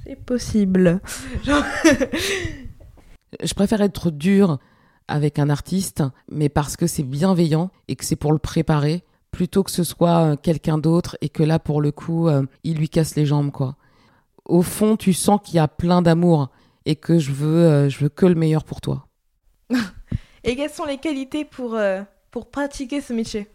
C'est 0.07 0.17
possible. 0.17 1.03
Genre- 1.45 1.63
Je 3.43 3.53
préfère 3.53 3.83
être 3.83 4.11
dur 4.11 4.57
avec 5.07 5.39
un 5.39 5.51
artiste, 5.51 6.03
mais 6.31 6.49
parce 6.49 6.79
que 6.79 6.87
c'est 6.87 7.03
bienveillant 7.03 7.71
et 7.89 7.95
que 7.97 8.07
c'est 8.07 8.17
pour 8.17 8.33
le 8.33 8.39
préparer, 8.39 9.05
plutôt 9.33 9.63
que 9.63 9.71
ce 9.71 9.85
soit 9.85 10.19
euh, 10.33 10.37
quelqu'un 10.37 10.79
d'autre 10.79 11.19
et 11.21 11.29
que 11.29 11.43
là, 11.43 11.59
pour 11.59 11.83
le 11.83 11.93
coup, 11.93 12.27
euh, 12.29 12.47
il 12.65 12.79
lui 12.79 12.89
casse 12.89 13.17
les 13.17 13.27
jambes, 13.27 13.51
quoi. 13.51 13.77
Au 14.47 14.63
fond, 14.63 14.97
tu 14.97 15.13
sens 15.13 15.41
qu'il 15.45 15.57
y 15.57 15.59
a 15.59 15.69
plein 15.69 16.01
d'amour 16.01 16.49
et 16.87 16.97
que 16.97 17.19
je 17.19 17.33
veux, 17.33 17.67
euh, 17.67 17.89
je 17.91 17.99
veux 17.99 18.09
que 18.09 18.25
le 18.25 18.35
meilleur 18.35 18.65
pour 18.65 18.81
toi. 18.81 19.09
Et 20.45 20.57
quelles 20.57 20.71
sont 20.71 20.87
les 20.87 20.97
qualités 20.97 21.45
pour, 21.45 21.75
euh, 21.75 22.01
pour 22.31 22.51
pratiquer 22.51 23.03
ce 23.03 23.13
métier? 23.13 23.47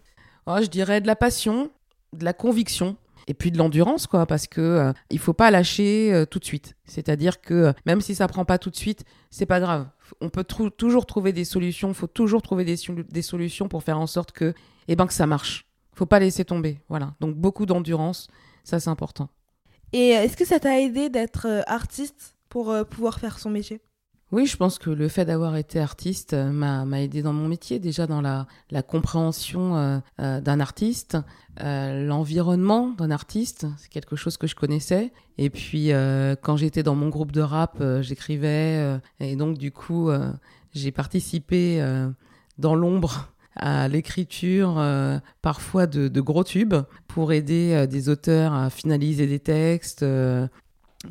Oh, 0.45 0.57
je 0.61 0.67
dirais 0.67 1.01
de 1.01 1.07
la 1.07 1.15
passion, 1.15 1.71
de 2.15 2.23
la 2.25 2.33
conviction 2.33 2.95
et 3.27 3.33
puis 3.33 3.51
de 3.51 3.57
l'endurance 3.57 4.07
quoi 4.07 4.25
parce 4.25 4.47
que 4.47 4.61
euh, 4.61 4.93
il 5.09 5.19
faut 5.19 5.33
pas 5.33 5.51
lâcher 5.51 6.13
euh, 6.13 6.25
tout 6.25 6.39
de 6.39 6.45
suite. 6.45 6.75
C'est-à-dire 6.85 7.41
que 7.41 7.53
euh, 7.53 7.73
même 7.85 8.01
si 8.01 8.15
ça 8.15 8.27
prend 8.27 8.45
pas 8.45 8.57
tout 8.57 8.69
de 8.69 8.75
suite, 8.75 9.05
c'est 9.29 9.45
pas 9.45 9.59
grave. 9.59 9.87
On 10.21 10.29
peut 10.29 10.43
toujours 10.43 11.05
trouver 11.05 11.33
des 11.33 11.45
solutions, 11.45 11.93
faut 11.93 12.07
toujours 12.07 12.41
trouver 12.41 12.65
des, 12.65 12.75
solu- 12.75 13.07
des 13.09 13.21
solutions 13.21 13.67
pour 13.67 13.83
faire 13.83 13.99
en 13.99 14.07
sorte 14.07 14.31
que 14.31 14.53
eh 14.87 14.95
ben 14.95 15.07
que 15.07 15.13
ça 15.13 15.27
marche. 15.27 15.65
Faut 15.95 16.05
pas 16.05 16.19
laisser 16.19 16.43
tomber, 16.45 16.81
voilà. 16.89 17.13
Donc 17.19 17.35
beaucoup 17.35 17.65
d'endurance, 17.65 18.27
ça 18.63 18.79
c'est 18.79 18.89
important. 18.89 19.29
Et 19.93 20.09
est-ce 20.09 20.35
que 20.35 20.45
ça 20.45 20.59
t'a 20.59 20.79
aidé 20.79 21.09
d'être 21.09 21.63
artiste 21.67 22.35
pour 22.49 22.75
pouvoir 22.89 23.19
faire 23.19 23.39
son 23.39 23.49
métier? 23.49 23.79
Oui, 24.33 24.47
je 24.47 24.57
pense 24.57 24.79
que 24.79 24.89
le 24.89 25.09
fait 25.09 25.25
d'avoir 25.25 25.57
été 25.57 25.79
artiste 25.79 26.33
euh, 26.33 26.51
m'a 26.51 26.99
aidé 27.03 27.21
dans 27.21 27.33
mon 27.33 27.47
métier, 27.47 27.77
déjà 27.77 28.07
dans 28.07 28.19
la, 28.19 28.47
compréhension 28.81 29.77
euh, 29.77 29.99
euh, 30.19 30.41
d'un 30.41 30.59
artiste, 30.59 31.19
l'environnement 31.61 32.95
d'un 32.97 33.11
artiste, 33.11 33.67
c'est 33.77 33.91
quelque 33.91 34.15
chose 34.15 34.37
que 34.37 34.47
je 34.47 34.55
connaissais. 34.55 35.13
Et 35.37 35.51
puis, 35.51 35.91
quand 36.41 36.57
j'étais 36.57 36.81
dans 36.81 36.95
mon 36.95 37.09
groupe 37.09 37.31
de 37.31 37.41
rap, 37.41 37.77
j'écrivais, 38.01 38.99
et 39.19 39.35
donc 39.35 39.59
du 39.59 39.71
coup, 39.71 40.09
j'ai 40.73 40.91
participé 40.91 41.79
dans 42.57 42.73
l'ombre 42.73 43.29
à 43.55 43.87
l'écriture 43.87 44.83
parfois 45.43 45.85
de, 45.85 46.21
gros 46.21 46.43
tubes 46.43 46.73
pour 47.07 47.33
aider 47.33 47.85
des 47.85 48.09
auteurs 48.09 48.51
à 48.55 48.71
finaliser 48.71 49.27
des 49.27 49.39
textes, 49.39 50.03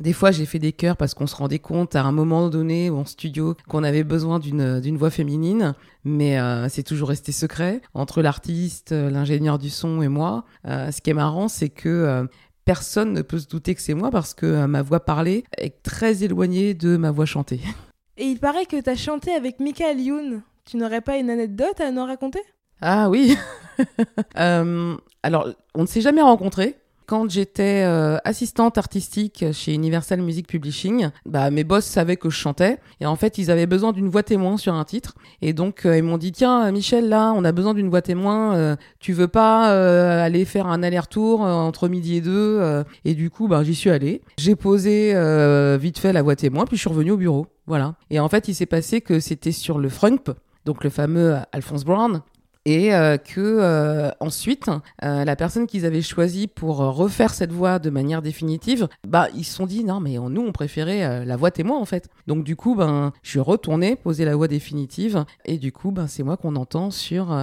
des 0.01 0.13
fois, 0.13 0.31
j'ai 0.31 0.47
fait 0.47 0.59
des 0.59 0.73
chœurs 0.73 0.97
parce 0.97 1.15
qu'on 1.15 1.27
se 1.27 1.37
rendait 1.37 1.59
compte 1.59 1.97
à 1.97 2.03
un 2.03 2.13
moment 2.13 2.49
donné 2.49 2.91
en 2.91 3.05
studio 3.05 3.55
qu'on 3.69 3.85
avait 3.85 4.05
besoin 4.05 4.39
d'une 4.39 4.97
voix 4.97 5.11
féminine, 5.11 5.75
mais 6.05 6.39
euh, 6.41 6.69
c'est 6.69 6.83
toujours 6.83 7.09
resté 7.09 7.31
secret 7.33 7.83
entre 7.95 8.23
l'artiste, 8.23 8.93
euh, 8.93 9.11
l'ingénieur 9.11 9.59
du 9.59 9.71
son 9.71 10.03
et 10.03 10.09
moi. 10.09 10.45
Euh, 10.67 10.91
ce 10.91 11.01
qui 11.01 11.11
est 11.11 11.15
marrant, 11.15 11.49
c'est 11.49 11.69
que 11.69 11.89
euh, 11.89 12.25
personne 12.65 13.13
ne 13.13 13.23
peut 13.23 13.39
se 13.39 13.49
douter 13.49 13.75
que 13.75 13.83
c'est 13.83 13.95
moi 13.95 14.11
parce 14.11 14.35
que 14.35 14.47
euh, 14.47 14.67
ma 14.67 14.83
voix 14.83 15.01
parlée 15.01 15.45
est 15.59 15.83
très 15.83 16.25
éloignée 16.25 16.75
de 16.75 16.97
ma 16.97 17.11
voix 17.11 17.27
chantée. 17.27 17.61
Et 18.17 18.27
il 18.27 18.39
paraît 18.39 18.67
que 18.67 18.81
t'as 18.81 18.95
chanté 18.95 19.33
avec 19.33 19.59
Michael 19.59 20.01
Youn. 20.01 20.43
Tu 20.65 20.77
n'aurais 20.77 21.01
pas 21.01 21.17
une 21.17 21.31
anecdote 21.31 21.81
à 21.81 21.91
nous 21.91 22.05
raconter? 22.05 22.41
Ah 22.81 23.09
oui. 23.09 23.37
Euh, 24.39 24.97
alors, 25.23 25.49
on 25.75 25.83
ne 25.83 25.87
s'est 25.87 26.03
jamais 26.03 26.21
rencontrés. 26.21 26.77
Quand 27.13 27.29
j'étais 27.29 27.83
euh, 27.85 28.17
assistante 28.25 28.79
artistique 28.79 29.45
chez 29.53 29.75
Universal 29.75 30.23
Music 30.23 30.47
Publishing, 30.47 31.11
bah, 31.27 31.51
mes 31.51 31.63
boss 31.63 31.85
savaient 31.85 32.17
que 32.17 32.31
je 32.31 32.37
chantais. 32.37 32.79
Et 33.01 33.05
en 33.05 33.17
fait, 33.17 33.37
ils 33.37 33.51
avaient 33.51 33.67
besoin 33.67 33.93
d'une 33.93 34.09
voix 34.09 34.23
témoin 34.23 34.57
sur 34.57 34.73
un 34.73 34.85
titre. 34.85 35.13
Et 35.43 35.53
donc, 35.53 35.85
euh, 35.85 35.99
ils 35.99 36.03
m'ont 36.03 36.17
dit, 36.17 36.33
tiens, 36.33 36.73
Michel, 36.73 37.11
là, 37.11 37.35
on 37.37 37.45
a 37.45 37.53
besoin 37.53 37.75
d'une 37.75 37.91
voix 37.91 38.01
témoin. 38.01 38.57
euh, 38.57 38.77
tu 38.99 39.13
veux 39.13 39.29
pas 39.29 39.67
aller 40.23 40.47
faire 40.47 40.67
un 40.69 40.83
aller-retour 40.83 41.43
entre 41.43 41.89
midi 41.89 42.17
et 42.17 42.21
deux 42.23 42.83
Et 43.05 43.13
du 43.13 43.29
coup, 43.29 43.47
bah, 43.47 43.63
j'y 43.63 43.75
suis 43.75 43.91
allée. 43.91 44.23
J'ai 44.39 44.57
posé 44.57 45.13
vite 45.79 45.99
fait 45.99 46.15
la 46.15 46.23
voix 46.23 46.35
témoin, 46.35 46.65
puis 46.65 46.79
je 46.79 46.81
suis 46.81 46.89
revenue 46.89 47.11
au 47.11 47.19
bureau. 47.19 47.47
Voilà. 47.67 47.97
Et 48.09 48.21
en 48.21 48.31
fait, 48.31 48.49
il 48.49 48.55
s'est 48.55 48.65
passé 48.65 49.03
que 49.03 49.21
c'était 49.21 49.53
sur 49.53 49.79
le 49.79 49.91
Frump, 49.91 50.31
donc 50.65 50.83
le 50.83 50.89
fameux 50.89 51.37
Alphonse 51.53 51.85
Brown, 51.85 52.23
et 52.65 52.95
euh, 52.95 53.17
que 53.17 53.41
euh, 53.41 54.11
ensuite 54.21 54.71
euh, 55.03 55.25
la 55.25 55.37
personne 55.37 55.67
qu'ils 55.67 55.85
avaient 55.85 56.03
choisie 56.03 56.47
pour 56.47 56.81
euh, 56.81 56.91
refaire 56.91 57.35
cette 57.35 57.53
voix 57.53 57.79
de 57.79 57.91
manière 57.91 58.23
définitive 58.23 58.89
bah 59.07 59.29
ils 59.35 59.45
se 59.45 59.55
sont 59.55 59.67
dit 59.67 59.83
non 59.85 59.99
mais 60.01 60.19
on- 60.19 60.29
nous 60.31 60.43
on 60.43 60.53
préférait 60.53 61.25
la 61.25 61.37
voix 61.37 61.51
témoin 61.51 61.79
en 61.79 61.85
fait 61.85 62.09
donc 62.29 62.45
du 62.45 62.55
coup 62.55 62.75
ben 62.77 63.13
je 63.23 63.31
suis 63.31 63.41
retournée 63.41 63.97
poser 63.97 64.25
la 64.25 64.37
voix 64.37 64.47
définitive 64.49 65.25
et 65.45 65.59
du 65.59 65.73
coup 65.73 65.91
ben 65.91 66.07
c'est 66.07 66.23
moi 66.23 66.37
qu'on 66.37 66.55
entend 66.57 66.91
sur 66.93 67.37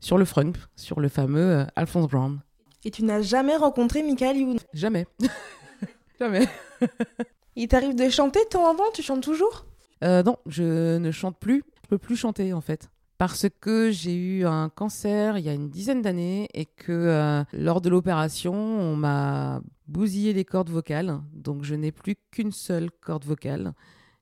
sur 0.00 0.18
le 0.18 0.24
front 0.24 0.52
sur 0.76 0.98
le 1.00 1.08
fameux 1.08 1.64
Alphonse 1.76 2.08
Brown 2.08 2.40
Et 2.84 2.90
tu 2.90 3.04
n'as 3.04 3.22
jamais 3.22 3.56
rencontré 3.56 4.02
Michael 4.02 4.36
Youn? 4.38 4.58
jamais 4.74 5.06
jamais 6.20 6.48
Il 7.56 7.68
t'arrive 7.68 7.94
de 7.94 8.08
chanter 8.08 8.40
de 8.44 8.48
temps 8.48 8.68
en 8.70 8.74
temps? 8.74 8.84
Tu 8.94 9.02
chantes 9.02 9.22
toujours? 9.22 9.66
Euh, 10.02 10.22
non, 10.22 10.36
je 10.46 10.96
ne 10.98 11.10
chante 11.10 11.36
plus. 11.38 11.62
Je 11.84 11.88
peux 11.88 11.98
plus 11.98 12.16
chanter 12.16 12.52
en 12.54 12.60
fait. 12.60 12.88
Parce 13.20 13.48
que 13.60 13.90
j'ai 13.90 14.14
eu 14.14 14.46
un 14.46 14.70
cancer 14.70 15.36
il 15.36 15.44
y 15.44 15.50
a 15.50 15.52
une 15.52 15.68
dizaine 15.68 16.00
d'années 16.00 16.48
et 16.54 16.64
que 16.64 16.90
euh, 16.90 17.44
lors 17.52 17.82
de 17.82 17.90
l'opération, 17.90 18.54
on 18.54 18.96
m'a 18.96 19.60
bousillé 19.86 20.32
les 20.32 20.46
cordes 20.46 20.70
vocales. 20.70 21.20
Donc 21.34 21.62
je 21.62 21.74
n'ai 21.74 21.92
plus 21.92 22.16
qu'une 22.30 22.50
seule 22.50 22.90
corde 22.90 23.26
vocale. 23.26 23.74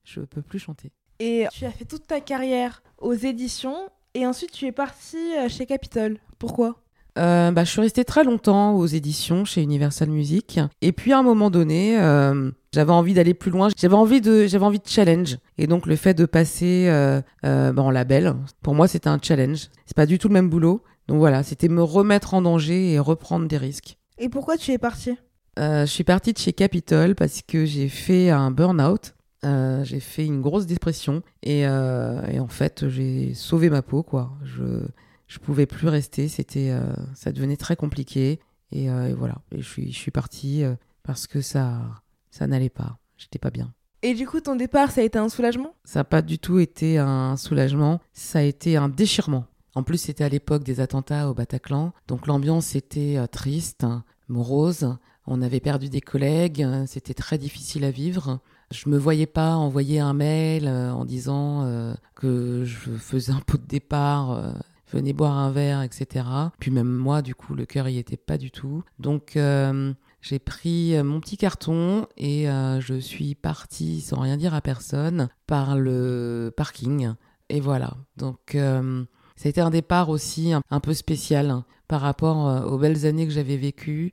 Je 0.02 0.22
peux 0.22 0.42
plus 0.42 0.58
chanter. 0.58 0.90
Et 1.20 1.46
tu 1.52 1.64
as 1.64 1.70
fait 1.70 1.84
toute 1.84 2.08
ta 2.08 2.20
carrière 2.20 2.82
aux 2.98 3.14
éditions 3.14 3.88
et 4.14 4.26
ensuite 4.26 4.50
tu 4.50 4.66
es 4.66 4.72
parti 4.72 5.16
euh, 5.16 5.48
chez 5.48 5.64
Capitol. 5.64 6.18
Pourquoi? 6.40 6.82
Euh, 7.18 7.50
bah, 7.50 7.64
je 7.64 7.70
suis 7.70 7.80
restée 7.80 8.04
très 8.04 8.24
longtemps 8.24 8.74
aux 8.74 8.86
éditions 8.86 9.44
chez 9.44 9.62
Universal 9.62 10.08
Music. 10.08 10.60
Et 10.80 10.92
puis 10.92 11.12
à 11.12 11.18
un 11.18 11.22
moment 11.22 11.50
donné, 11.50 11.98
euh, 12.00 12.50
j'avais 12.72 12.92
envie 12.92 13.14
d'aller 13.14 13.34
plus 13.34 13.50
loin. 13.50 13.68
J'avais 13.76 13.94
envie 13.94 14.20
de, 14.20 14.46
j'avais 14.46 14.64
envie 14.64 14.78
de 14.78 14.86
challenge. 14.86 15.38
Et 15.58 15.66
donc 15.66 15.86
le 15.86 15.96
fait 15.96 16.14
de 16.14 16.26
passer 16.26 16.86
euh, 16.88 17.20
bah, 17.42 17.82
en 17.82 17.90
label, 17.90 18.34
pour 18.62 18.74
moi 18.74 18.86
c'était 18.88 19.08
un 19.08 19.18
challenge. 19.20 19.68
C'est 19.84 19.96
pas 19.96 20.06
du 20.06 20.18
tout 20.18 20.28
le 20.28 20.34
même 20.34 20.48
boulot. 20.48 20.82
Donc 21.08 21.18
voilà, 21.18 21.42
c'était 21.42 21.68
me 21.68 21.82
remettre 21.82 22.34
en 22.34 22.42
danger 22.42 22.92
et 22.92 22.98
reprendre 22.98 23.48
des 23.48 23.56
risques. 23.56 23.96
Et 24.18 24.28
pourquoi 24.28 24.56
tu 24.56 24.72
es 24.72 24.78
parti 24.78 25.16
Euh, 25.58 25.86
je 25.86 25.90
suis 25.90 26.04
partie 26.04 26.32
de 26.32 26.38
chez 26.38 26.52
Capitol 26.52 27.14
parce 27.14 27.40
que 27.42 27.64
j'ai 27.64 27.88
fait 27.88 28.30
un 28.30 28.50
burn-out. 28.50 29.14
Euh, 29.44 29.84
j'ai 29.84 30.00
fait 30.00 30.26
une 30.26 30.40
grosse 30.40 30.66
dépression 30.66 31.22
et, 31.44 31.64
euh, 31.64 32.20
et 32.26 32.40
en 32.40 32.48
fait 32.48 32.88
j'ai 32.88 33.34
sauvé 33.34 33.70
ma 33.70 33.82
peau 33.82 34.02
quoi. 34.02 34.32
Je 34.42 34.82
je 35.28 35.38
pouvais 35.38 35.66
plus 35.66 35.88
rester, 35.88 36.26
c'était 36.26 36.70
euh, 36.70 36.92
ça 37.14 37.32
devenait 37.32 37.56
très 37.56 37.76
compliqué 37.76 38.40
et, 38.72 38.90
euh, 38.90 39.10
et 39.10 39.12
voilà. 39.12 39.36
Et 39.52 39.60
je 39.60 39.68
suis 39.68 39.92
je 39.92 39.98
suis 39.98 40.10
partie 40.10 40.64
euh, 40.64 40.74
parce 41.02 41.26
que 41.26 41.40
ça 41.42 42.02
ça 42.30 42.46
n'allait 42.46 42.70
pas. 42.70 42.98
J'étais 43.18 43.38
pas 43.38 43.50
bien. 43.50 43.72
Et 44.02 44.14
du 44.14 44.26
coup, 44.26 44.40
ton 44.40 44.54
départ, 44.54 44.92
ça 44.92 45.00
a 45.00 45.04
été 45.04 45.18
un 45.18 45.28
soulagement? 45.28 45.74
Ça 45.84 46.00
n'a 46.00 46.04
pas 46.04 46.22
du 46.22 46.38
tout 46.38 46.60
été 46.60 46.98
un 46.98 47.36
soulagement, 47.36 48.00
ça 48.12 48.38
a 48.38 48.42
été 48.42 48.76
un 48.76 48.88
déchirement. 48.88 49.44
En 49.74 49.82
plus, 49.82 49.98
c'était 49.98 50.24
à 50.24 50.28
l'époque 50.28 50.62
des 50.62 50.80
attentats 50.80 51.28
au 51.28 51.34
Bataclan, 51.34 51.92
donc 52.06 52.26
l'ambiance 52.28 52.76
était 52.76 53.18
triste, 53.26 53.84
morose. 54.28 54.96
On 55.26 55.42
avait 55.42 55.58
perdu 55.58 55.88
des 55.88 56.00
collègues, 56.00 56.64
c'était 56.86 57.12
très 57.12 57.38
difficile 57.38 57.84
à 57.84 57.90
vivre. 57.90 58.38
Je 58.70 58.88
me 58.88 58.96
voyais 58.96 59.26
pas 59.26 59.56
envoyer 59.56 59.98
un 59.98 60.14
mail 60.14 60.68
en 60.68 61.04
disant 61.04 61.94
que 62.14 62.62
je 62.64 62.92
faisais 62.92 63.32
un 63.32 63.40
pot 63.40 63.58
de 63.58 63.66
départ, 63.66 64.54
venez 64.92 65.12
boire 65.12 65.36
un 65.36 65.50
verre, 65.50 65.82
etc. 65.82 66.24
Puis 66.58 66.70
même 66.70 66.90
moi, 66.90 67.22
du 67.22 67.34
coup, 67.34 67.54
le 67.54 67.66
cœur 67.66 67.88
y 67.88 67.98
était 67.98 68.16
pas 68.16 68.38
du 68.38 68.50
tout. 68.50 68.82
Donc 68.98 69.36
euh, 69.36 69.92
j'ai 70.20 70.38
pris 70.38 70.96
euh, 70.96 71.04
mon 71.04 71.20
petit 71.20 71.36
carton 71.36 72.06
et 72.16 72.50
euh, 72.50 72.80
je 72.80 72.98
suis 72.98 73.34
partie 73.34 74.00
sans 74.00 74.20
rien 74.20 74.36
dire 74.36 74.54
à 74.54 74.60
personne 74.60 75.28
par 75.46 75.76
le 75.76 76.52
parking. 76.56 77.12
Et 77.48 77.60
voilà. 77.60 77.96
Donc 78.16 78.54
euh, 78.54 79.04
ça 79.36 79.48
a 79.48 79.50
été 79.50 79.60
un 79.60 79.70
départ 79.70 80.08
aussi 80.08 80.52
un, 80.52 80.62
un 80.70 80.80
peu 80.80 80.92
spécial 80.92 81.50
hein, 81.50 81.64
par 81.86 82.00
rapport 82.00 82.70
aux 82.70 82.78
belles 82.78 83.06
années 83.06 83.26
que 83.26 83.32
j'avais 83.32 83.56
vécues. 83.56 84.12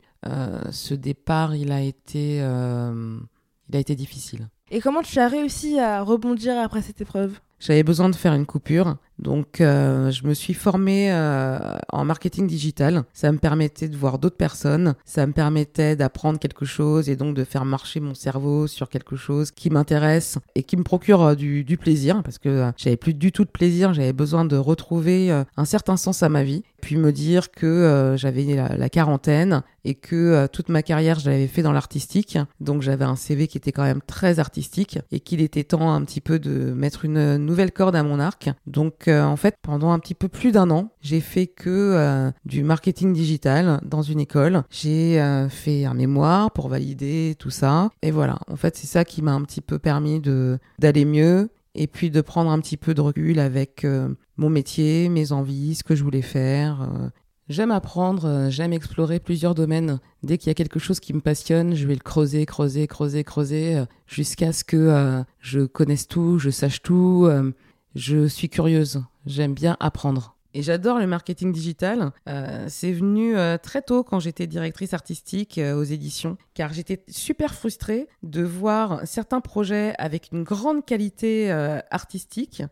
Ce 0.71 0.95
départ, 0.95 1.55
il 1.55 1.71
a 1.71 1.81
été, 1.81 2.37
il 2.37 3.75
a 3.75 3.79
été 3.79 3.95
difficile. 3.95 4.47
Et 4.71 4.79
comment 4.79 5.01
tu 5.01 5.19
as 5.19 5.27
réussi 5.27 5.77
à 5.77 6.01
rebondir 6.01 6.57
après 6.57 6.81
cette 6.81 7.01
épreuve? 7.01 7.39
J'avais 7.59 7.83
besoin 7.83 8.09
de 8.09 8.15
faire 8.15 8.33
une 8.33 8.45
coupure. 8.45 8.97
Donc, 9.19 9.61
euh, 9.61 10.11
je 10.11 10.27
me 10.27 10.33
suis 10.33 10.53
formée 10.53 11.11
euh, 11.11 11.57
en 11.91 12.03
marketing 12.05 12.47
digital. 12.47 13.03
Ça 13.13 13.31
me 13.31 13.37
permettait 13.37 13.87
de 13.87 13.95
voir 13.95 14.19
d'autres 14.19 14.35
personnes. 14.35 14.95
Ça 15.05 15.25
me 15.25 15.31
permettait 15.31 15.95
d'apprendre 15.95 16.37
quelque 16.37 16.65
chose 16.65 17.09
et 17.09 17.15
donc 17.15 17.35
de 17.35 17.43
faire 17.43 17.65
marcher 17.65 17.99
mon 17.99 18.13
cerveau 18.13 18.67
sur 18.67 18.89
quelque 18.89 19.15
chose 19.15 19.51
qui 19.51 19.69
m'intéresse 19.69 20.37
et 20.55 20.63
qui 20.63 20.75
me 20.75 20.83
procure 20.83 21.21
euh, 21.21 21.35
du, 21.35 21.63
du, 21.63 21.77
plaisir 21.77 22.21
parce 22.23 22.37
que 22.37 22.71
j'avais 22.77 22.97
plus 22.97 23.13
du 23.13 23.31
tout 23.31 23.45
de 23.45 23.49
plaisir. 23.49 23.93
J'avais 23.93 24.13
besoin 24.13 24.45
de 24.45 24.57
retrouver 24.57 25.31
un 25.57 25.65
certain 25.65 25.97
sens 25.97 26.23
à 26.23 26.29
ma 26.29 26.43
vie. 26.43 26.63
Puis 26.81 26.97
me 26.97 27.11
dire 27.11 27.51
que 27.51 28.13
j'avais 28.15 28.43
la, 28.43 28.77
la, 28.77 28.89
quarantaine 28.89 29.63
et 29.83 29.95
que 29.95 30.45
toute 30.47 30.69
ma 30.69 30.83
carrière, 30.83 31.17
je 31.19 31.29
l'avais 31.29 31.47
fait 31.47 31.63
dans 31.63 31.71
l'artistique. 31.71 32.37
Donc, 32.59 32.83
j'avais 32.83 33.05
un 33.05 33.15
CV 33.15 33.47
qui 33.47 33.57
était 33.57 33.71
quand 33.71 33.83
même 33.83 34.01
très 34.05 34.37
artistique 34.37 34.99
et 35.11 35.19
qu'il 35.19 35.41
était 35.41 35.63
temps 35.63 35.91
un 35.91 36.03
petit 36.03 36.21
peu 36.21 36.37
de 36.37 36.73
mettre 36.73 37.03
une 37.03 37.37
nouvelle 37.37 37.71
corde 37.71 37.95
à 37.95 38.03
mon 38.03 38.19
arc. 38.19 38.49
Donc, 38.67 39.04
en 39.07 39.35
fait, 39.35 39.57
pendant 39.61 39.91
un 39.91 39.99
petit 39.99 40.13
peu 40.13 40.27
plus 40.27 40.51
d'un 40.51 40.69
an, 40.69 40.89
j'ai 41.01 41.21
fait 41.21 41.47
que 41.47 41.69
euh, 41.69 42.31
du 42.45 42.63
marketing 42.63 43.13
digital 43.13 43.79
dans 43.83 44.01
une 44.01 44.19
école. 44.19 44.63
J'ai 44.69 45.21
euh, 45.21 45.49
fait 45.49 45.85
un 45.85 45.93
mémoire 45.93 46.51
pour 46.51 46.67
valider 46.67 47.35
tout 47.37 47.49
ça. 47.49 47.89
Et 48.01 48.11
voilà, 48.11 48.39
en 48.47 48.55
fait, 48.55 48.75
c'est 48.75 48.87
ça 48.87 49.05
qui 49.05 49.21
m'a 49.21 49.33
un 49.33 49.41
petit 49.41 49.61
peu 49.61 49.79
permis 49.79 50.21
d'aller 50.79 51.05
mieux 51.05 51.49
et 51.75 51.87
puis 51.87 52.09
de 52.09 52.21
prendre 52.21 52.51
un 52.51 52.59
petit 52.59 52.77
peu 52.77 52.93
de 52.93 53.01
recul 53.01 53.39
avec 53.39 53.83
euh, 53.83 54.09
mon 54.37 54.49
métier, 54.49 55.09
mes 55.09 55.31
envies, 55.31 55.75
ce 55.75 55.83
que 55.83 55.95
je 55.95 56.03
voulais 56.03 56.21
faire. 56.21 56.89
J'aime 57.47 57.69
apprendre, 57.69 58.47
j'aime 58.49 58.73
explorer 58.73 59.19
plusieurs 59.19 59.53
domaines. 59.53 59.99
Dès 60.23 60.37
qu'il 60.37 60.47
y 60.47 60.51
a 60.51 60.55
quelque 60.55 60.79
chose 60.79 60.99
qui 60.99 61.13
me 61.13 61.19
passionne, 61.21 61.75
je 61.75 61.85
vais 61.85 61.93
le 61.93 61.99
creuser, 61.99 62.45
creuser, 62.45 62.87
creuser, 62.87 63.23
creuser, 63.23 63.83
jusqu'à 64.07 64.51
ce 64.51 64.63
que 64.63 65.23
je 65.39 65.65
connaisse 65.65 66.07
tout, 66.07 66.39
je 66.39 66.49
sache 66.49 66.81
tout. 66.81 67.29
Je 67.95 68.27
suis 68.27 68.49
curieuse. 68.49 69.03
J'aime 69.25 69.53
bien 69.53 69.77
apprendre. 69.79 70.35
Et 70.53 70.61
j'adore 70.61 70.99
le 70.99 71.05
marketing 71.07 71.51
digital. 71.51 72.11
Euh, 72.29 72.67
c'est 72.69 72.93
venu 72.93 73.35
euh, 73.35 73.57
très 73.57 73.81
tôt 73.81 74.03
quand 74.03 74.21
j'étais 74.21 74.47
directrice 74.47 74.93
artistique 74.93 75.57
euh, 75.57 75.75
aux 75.75 75.83
éditions, 75.83 76.37
car 76.53 76.71
j'étais 76.71 77.03
super 77.09 77.53
frustrée 77.53 78.07
de 78.23 78.41
voir 78.41 79.01
certains 79.03 79.41
projets 79.41 79.93
avec 79.97 80.29
une 80.31 80.43
grande 80.43 80.85
qualité 80.85 81.51
artistique 81.91 82.63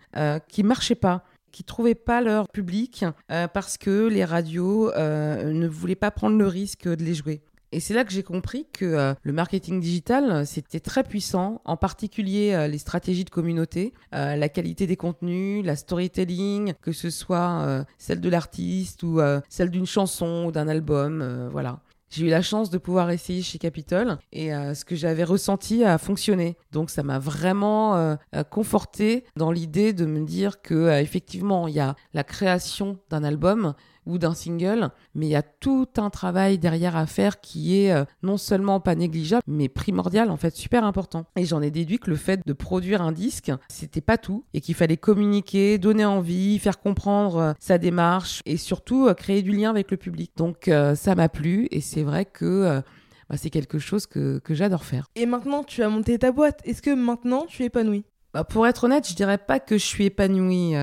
qui 0.47 0.63
marchaient 0.63 0.95
pas 0.95 1.25
qui 1.51 1.63
trouvaient 1.63 1.93
pas 1.93 2.21
leur 2.21 2.49
public 2.49 3.05
parce 3.27 3.77
que 3.77 4.07
les 4.07 4.25
radios 4.25 4.91
ne 4.95 5.67
voulaient 5.67 5.95
pas 5.95 6.09
prendre 6.09 6.38
le 6.38 6.47
risque 6.47 6.88
de 6.88 7.03
les 7.03 7.13
jouer. 7.13 7.41
Et 7.73 7.79
c'est 7.79 7.95
là 7.95 8.05
que 8.05 8.12
j'ai 8.12 8.21
compris 8.21 8.67
que 8.71 8.86
euh, 8.86 9.13
le 9.23 9.33
marketing 9.33 9.81
digital, 9.81 10.31
euh, 10.31 10.45
c'était 10.45 10.79
très 10.79 11.03
puissant, 11.03 11.59
en 11.65 11.75
particulier 11.75 12.53
euh, 12.53 12.67
les 12.67 12.77
stratégies 12.77 13.25
de 13.25 13.31
communauté, 13.31 13.93
la 14.12 14.47
qualité 14.47 14.86
des 14.86 14.95
contenus, 14.95 15.65
la 15.65 15.75
storytelling, 15.75 16.73
que 16.81 16.91
ce 16.91 17.09
soit 17.09 17.86
celle 17.97 18.21
de 18.21 18.29
l'artiste 18.29 19.01
ou 19.01 19.19
celle 19.49 19.71
d'une 19.71 19.88
chanson 19.88 20.45
ou 20.45 20.51
d'un 20.51 20.67
album, 20.67 21.49
voilà. 21.51 21.79
J'ai 22.09 22.27
eu 22.27 22.29
la 22.29 22.43
chance 22.43 22.69
de 22.69 22.77
pouvoir 22.77 23.09
essayer 23.09 23.41
chez 23.41 23.57
Capitol 23.57 24.17
et 24.31 24.49
ce 24.49 24.86
que 24.86 24.95
j'avais 24.95 25.23
ressenti 25.23 25.83
a 25.83 25.97
fonctionné. 25.97 26.57
Donc 26.71 26.91
ça 26.91 27.01
m'a 27.01 27.17
vraiment 27.17 28.17
conforté 28.51 29.25
dans 29.36 29.51
l'idée 29.51 29.93
de 29.93 30.05
me 30.05 30.23
dire 30.23 30.62
que 30.62 30.99
effectivement 30.99 31.67
il 31.67 31.73
y 31.73 31.79
a 31.79 31.95
la 32.13 32.23
création 32.23 32.99
d'un 33.09 33.23
album, 33.23 33.73
ou 34.06 34.18
d'un 34.18 34.34
single, 34.34 34.89
mais 35.16 35.28
il 35.28 35.30
y 35.30 35.36
a 35.36 35.42
tout 35.42 35.88
un 35.98 36.10
travail 36.10 36.58
derrière 36.58 36.96
à 36.96 37.06
faire 37.06 37.42
qui 37.42 37.80
est 37.80 37.92
euh, 37.92 38.06
non 38.22 38.38
seulement 38.38 38.80
pas 38.80 38.96
négligeable, 38.96 39.44
mais 39.48 39.70
primordial, 39.70 40.30
en 40.30 40.38
fait, 40.38 40.56
super 40.56 40.84
important. 40.84 41.26
Et 41.36 41.46
j'en 41.46 41.62
ai 41.62 41.72
déduit 41.72 42.00
que 42.00 42.10
le 42.10 42.16
fait 42.16 42.46
de 42.46 42.54
produire 42.54 43.02
un 43.02 43.12
disque, 43.12 43.52
c'était 43.70 44.02
pas 44.02 44.18
tout, 44.18 44.46
et 44.54 44.62
qu'il 44.62 44.76
fallait 44.76 44.98
communiquer, 44.98 45.78
donner 45.78 46.06
envie, 46.06 46.60
faire 46.60 46.80
comprendre 46.80 47.38
euh, 47.38 47.54
sa 47.60 47.78
démarche, 47.78 48.42
et 48.46 48.58
surtout 48.58 49.08
euh, 49.08 49.13
créer 49.13 49.42
du 49.42 49.52
lien 49.52 49.70
avec 49.70 49.92
le 49.92 49.98
public. 49.98 50.32
Donc 50.36 50.70
ça 50.96 51.16
m'a 51.16 51.30
plu, 51.30 51.68
et 51.72 51.82
c'est 51.82 52.04
vrai 52.04 52.26
que... 52.26 52.82
Bah, 53.30 53.38
c'est 53.38 53.50
quelque 53.50 53.80
chose 53.80 54.06
que, 54.06 54.39
que 54.39 54.54
j'adore 54.54 54.84
faire. 54.84 55.08
Et 55.16 55.26
maintenant, 55.26 55.63
tu 55.63 55.82
as 55.82 55.89
monté 55.89 56.20
ta 56.20 56.32
boîte. 56.32 56.60
Est-ce 56.66 56.82
que 56.82 56.94
maintenant, 56.94 57.46
tu 57.48 57.63
es 57.63 57.68
épanoui 57.68 58.04
bah, 58.34 58.44
pour 58.44 58.66
être 58.66 58.86
honnête, 58.86 59.08
je 59.08 59.13
dirais 59.13 59.38
pas 59.38 59.60
que 59.60 59.78
je 59.78 59.86
suis 59.86 60.06
épanouie 60.06 60.74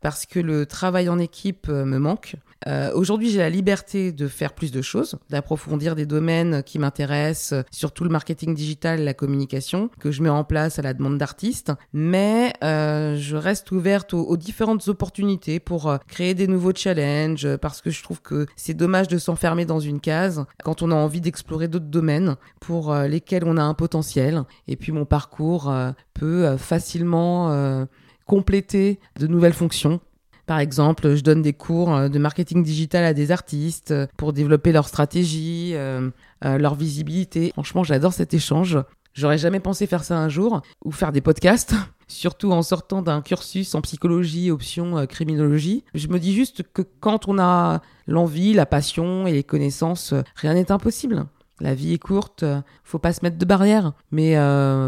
parce 0.00 0.26
que 0.26 0.40
le 0.40 0.66
travail 0.66 1.08
en 1.08 1.18
équipe 1.18 1.68
me 1.68 1.98
manque. 1.98 2.34
Euh, 2.66 2.92
aujourd'hui, 2.94 3.30
j'ai 3.30 3.38
la 3.38 3.50
liberté 3.50 4.12
de 4.12 4.26
faire 4.26 4.52
plus 4.52 4.72
de 4.72 4.82
choses, 4.82 5.16
d'approfondir 5.30 5.94
des 5.94 6.06
domaines 6.06 6.62
qui 6.62 6.78
m'intéressent, 6.78 7.64
surtout 7.70 8.04
le 8.04 8.10
marketing 8.10 8.54
digital, 8.54 9.04
la 9.04 9.14
communication, 9.14 9.90
que 10.00 10.10
je 10.10 10.22
mets 10.22 10.28
en 10.28 10.44
place 10.44 10.78
à 10.78 10.82
la 10.82 10.94
demande 10.94 11.18
d'artistes. 11.18 11.72
Mais 11.92 12.52
euh, 12.64 13.16
je 13.16 13.36
reste 13.36 13.70
ouverte 13.70 14.14
aux, 14.14 14.36
différentes 14.36 14.88
opportunités 14.88 15.60
pour 15.60 15.88
euh, 15.88 15.98
créer 16.08 16.34
des 16.34 16.46
nouveaux 16.46 16.74
challenges, 16.74 17.56
parce 17.56 17.80
que 17.80 17.90
je 17.90 18.02
trouve 18.02 18.20
que 18.20 18.46
c'est 18.56 18.74
dommage 18.74 19.08
de 19.08 19.18
s'enfermer 19.18 19.64
dans 19.64 19.80
une 19.80 20.00
case 20.00 20.44
quand 20.64 20.82
on 20.82 20.90
a 20.90 20.94
envie 20.94 21.20
d'explorer 21.20 21.68
d'autres 21.68 21.86
domaines 21.86 22.36
pour 22.60 22.94
lesquels 22.94 23.44
on 23.44 23.56
a 23.56 23.62
un 23.62 23.74
potentiel. 23.74 24.42
Et 24.66 24.76
puis 24.76 24.92
mon 24.92 25.04
parcours 25.04 25.72
peut 26.14 26.56
facilement 26.56 27.86
compléter 28.26 29.00
de 29.18 29.26
nouvelles 29.26 29.52
fonctions 29.52 30.00
par 30.48 30.60
exemple, 30.60 31.14
je 31.14 31.22
donne 31.22 31.42
des 31.42 31.52
cours 31.52 31.94
euh, 31.94 32.08
de 32.08 32.18
marketing 32.18 32.64
digital 32.64 33.04
à 33.04 33.12
des 33.12 33.30
artistes 33.30 33.90
euh, 33.90 34.06
pour 34.16 34.32
développer 34.32 34.72
leur 34.72 34.88
stratégie, 34.88 35.72
euh, 35.74 36.10
leur 36.42 36.74
visibilité. 36.74 37.50
Franchement, 37.52 37.84
j'adore 37.84 38.14
cet 38.14 38.32
échange. 38.32 38.78
J'aurais 39.12 39.36
jamais 39.36 39.60
pensé 39.60 39.86
faire 39.86 40.04
ça 40.04 40.16
un 40.16 40.30
jour 40.30 40.62
ou 40.84 40.90
faire 40.90 41.12
des 41.12 41.20
podcasts, 41.20 41.74
surtout 42.08 42.50
en 42.50 42.62
sortant 42.62 43.02
d'un 43.02 43.20
cursus 43.20 43.74
en 43.74 43.82
psychologie 43.82 44.50
option 44.50 45.06
criminologie. 45.06 45.84
Je 45.94 46.08
me 46.08 46.18
dis 46.18 46.34
juste 46.34 46.62
que 46.72 46.82
quand 47.00 47.28
on 47.28 47.38
a 47.38 47.82
l'envie, 48.06 48.54
la 48.54 48.64
passion 48.64 49.26
et 49.26 49.32
les 49.32 49.44
connaissances, 49.44 50.14
rien 50.36 50.54
n'est 50.54 50.72
impossible. 50.72 51.26
La 51.60 51.74
vie 51.74 51.94
est 51.94 51.98
courte, 51.98 52.44
faut 52.84 52.98
pas 52.98 53.12
se 53.12 53.20
mettre 53.22 53.36
de 53.36 53.44
barrières. 53.44 53.92
Mais 54.12 54.36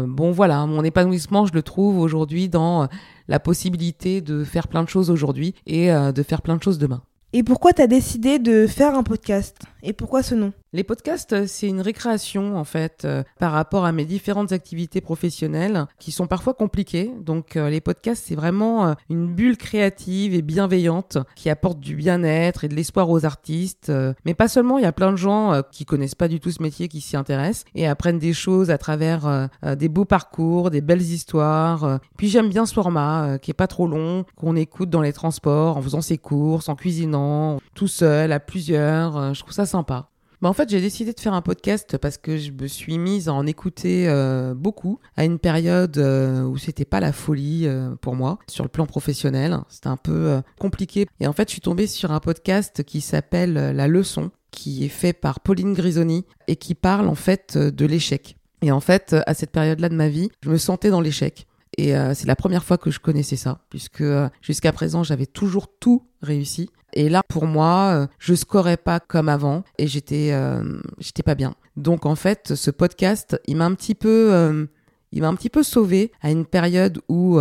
bon 0.07 0.31
voilà, 0.31 0.65
mon 0.65 0.83
épanouissement, 0.83 1.45
je 1.45 1.53
le 1.53 1.63
trouve 1.63 1.99
aujourd'hui 1.99 2.49
dans 2.49 2.87
la 3.31 3.39
possibilité 3.39 4.21
de 4.21 4.43
faire 4.43 4.67
plein 4.67 4.83
de 4.83 4.89
choses 4.89 5.09
aujourd'hui 5.09 5.55
et 5.65 5.91
euh, 5.91 6.11
de 6.11 6.21
faire 6.21 6.41
plein 6.41 6.57
de 6.57 6.61
choses 6.61 6.77
demain. 6.77 7.01
Et 7.33 7.43
pourquoi 7.43 7.71
tu 7.71 7.81
as 7.81 7.87
décidé 7.87 8.39
de 8.39 8.67
faire 8.67 8.93
un 8.93 9.03
podcast? 9.03 9.57
Et 9.83 9.93
pourquoi 9.93 10.21
ce 10.21 10.35
nom? 10.35 10.51
Les 10.73 10.85
podcasts, 10.85 11.33
euh, 11.33 11.45
c'est 11.47 11.67
une 11.67 11.81
récréation 11.81 12.57
en 12.57 12.63
fait 12.63 13.03
euh, 13.03 13.23
par 13.39 13.51
rapport 13.51 13.83
à 13.83 13.91
mes 13.91 14.05
différentes 14.05 14.53
activités 14.53 15.01
professionnelles 15.01 15.85
qui 15.99 16.11
sont 16.11 16.27
parfois 16.27 16.53
compliquées. 16.53 17.11
Donc 17.19 17.55
les 17.55 17.81
podcasts, 17.81 18.23
c'est 18.27 18.35
vraiment 18.35 18.95
une 19.09 19.27
bulle 19.27 19.57
créative 19.57 20.33
et 20.33 20.41
bienveillante 20.41 21.17
qui 21.35 21.49
apporte 21.49 21.79
du 21.79 21.95
bien-être 21.95 22.63
et 22.63 22.67
de 22.67 22.75
l'espoir 22.75 23.09
aux 23.09 23.25
artistes. 23.25 23.91
mais 24.25 24.33
pas 24.33 24.47
seulement, 24.47 24.77
il 24.77 24.83
y 24.83 24.87
a 24.87 24.91
plein 24.91 25.11
de 25.11 25.17
gens 25.17 25.61
qui 25.71 25.85
connaissent 25.85 26.15
pas 26.15 26.27
du 26.27 26.39
tout 26.39 26.51
ce 26.51 26.61
métier 26.61 26.87
qui 26.87 27.01
s'y 27.01 27.17
intéressent 27.17 27.65
et 27.75 27.87
apprennent 27.87 28.19
des 28.19 28.33
choses 28.33 28.71
à 28.71 28.77
travers 28.77 29.49
des 29.63 29.89
beaux 29.89 30.05
parcours, 30.05 30.71
des 30.71 30.81
belles 30.81 31.01
histoires. 31.01 31.99
Puis 32.17 32.29
j'aime 32.29 32.49
bien 32.49 32.65
ce 32.65 32.73
format 32.73 33.37
qui 33.39 33.51
est 33.51 33.55
pas 33.55 33.67
trop 33.67 33.87
long, 33.87 34.25
qu'on 34.35 34.55
écoute 34.55 34.89
dans 34.89 35.01
les 35.01 35.13
transports, 35.13 35.77
en 35.77 35.81
faisant 35.81 36.01
ses 36.01 36.17
courses, 36.17 36.69
en 36.69 36.75
cuisinant 36.75 37.59
tout 37.73 37.87
seul, 37.87 38.31
à 38.31 38.39
plusieurs. 38.39 39.17
Euh, 39.17 39.33
je 39.33 39.39
trouve 39.39 39.53
ça 39.53 39.65
sympa. 39.65 40.10
Bah 40.41 40.49
en 40.49 40.53
fait, 40.53 40.69
j'ai 40.69 40.81
décidé 40.81 41.13
de 41.13 41.19
faire 41.19 41.33
un 41.33 41.41
podcast 41.41 41.97
parce 41.97 42.17
que 42.17 42.37
je 42.37 42.51
me 42.51 42.67
suis 42.67 42.97
mise 42.97 43.29
à 43.29 43.33
en 43.33 43.45
écouter 43.45 44.07
euh, 44.07 44.55
beaucoup 44.55 44.99
à 45.15 45.23
une 45.23 45.37
période 45.37 45.97
euh, 45.99 46.41
où 46.43 46.57
c'était 46.57 46.85
pas 46.85 46.99
la 46.99 47.13
folie 47.13 47.67
pour 48.01 48.15
moi 48.15 48.39
sur 48.47 48.63
le 48.63 48.69
plan 48.69 48.87
professionnel. 48.87 49.59
C'était 49.69 49.87
un 49.87 49.97
peu 49.97 50.41
compliqué. 50.59 51.07
Et 51.19 51.27
en 51.27 51.33
fait, 51.33 51.47
je 51.47 51.53
suis 51.53 51.61
tombée 51.61 51.85
sur 51.87 52.11
un 52.11 52.19
podcast 52.19 52.83
qui 52.83 53.01
s'appelle 53.01 53.53
La 53.53 53.87
Leçon, 53.87 54.31
qui 54.49 54.83
est 54.83 54.89
fait 54.89 55.13
par 55.13 55.41
Pauline 55.41 55.73
Grisoni 55.73 56.25
et 56.47 56.55
qui 56.55 56.73
parle 56.73 57.07
en 57.07 57.15
fait 57.15 57.57
de 57.57 57.85
l'échec. 57.85 58.35
Et 58.63 58.71
en 58.71 58.79
fait, 58.79 59.15
à 59.25 59.33
cette 59.33 59.51
période-là 59.51 59.89
de 59.89 59.95
ma 59.95 60.09
vie, 60.09 60.29
je 60.43 60.49
me 60.49 60.57
sentais 60.57 60.89
dans 60.89 61.01
l'échec. 61.01 61.47
Et 61.77 61.93
c'est 62.13 62.27
la 62.27 62.35
première 62.35 62.65
fois 62.65 62.77
que 62.77 62.91
je 62.91 62.99
connaissais 62.99 63.37
ça, 63.37 63.61
puisque 63.69 64.03
jusqu'à 64.41 64.73
présent, 64.73 65.03
j'avais 65.03 65.25
toujours 65.25 65.67
tout 65.79 66.05
réussi. 66.21 66.69
Et 66.93 67.09
là, 67.09 67.21
pour 67.27 67.45
moi, 67.45 67.91
euh, 67.93 68.07
je 68.19 68.33
scorais 68.33 68.77
pas 68.77 68.99
comme 68.99 69.29
avant 69.29 69.63
et 69.77 69.87
j'étais, 69.87 70.31
euh, 70.31 70.79
j'étais 70.99 71.23
pas 71.23 71.35
bien. 71.35 71.55
Donc 71.77 72.05
en 72.05 72.15
fait, 72.15 72.55
ce 72.55 72.71
podcast, 72.71 73.39
il 73.47 73.57
m'a 73.57 73.65
un 73.65 73.73
petit 73.73 73.95
peu, 73.95 74.33
euh, 74.33 74.65
il 75.11 75.21
m'a 75.21 75.29
un 75.29 75.35
petit 75.35 75.49
peu 75.49 75.63
sauvé 75.63 76.11
à 76.21 76.31
une 76.31 76.45
période 76.45 77.01
où 77.07 77.39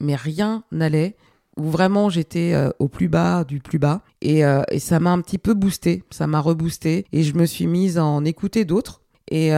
mais 0.00 0.16
rien 0.16 0.64
n'allait, 0.72 1.16
où 1.56 1.70
vraiment 1.70 2.10
j'étais 2.10 2.54
au 2.78 2.88
plus 2.88 3.08
bas 3.08 3.44
du 3.44 3.60
plus 3.60 3.78
bas 3.78 4.02
et, 4.20 4.40
et 4.70 4.78
ça 4.78 5.00
m'a 5.00 5.12
un 5.12 5.20
petit 5.20 5.38
peu 5.38 5.54
boosté, 5.54 6.02
ça 6.10 6.26
m'a 6.26 6.40
reboosté 6.40 7.06
et 7.12 7.22
je 7.22 7.34
me 7.34 7.46
suis 7.46 7.66
mise 7.66 7.96
à 7.96 8.04
en 8.04 8.24
écouter 8.24 8.64
d'autres 8.64 9.02
et 9.30 9.50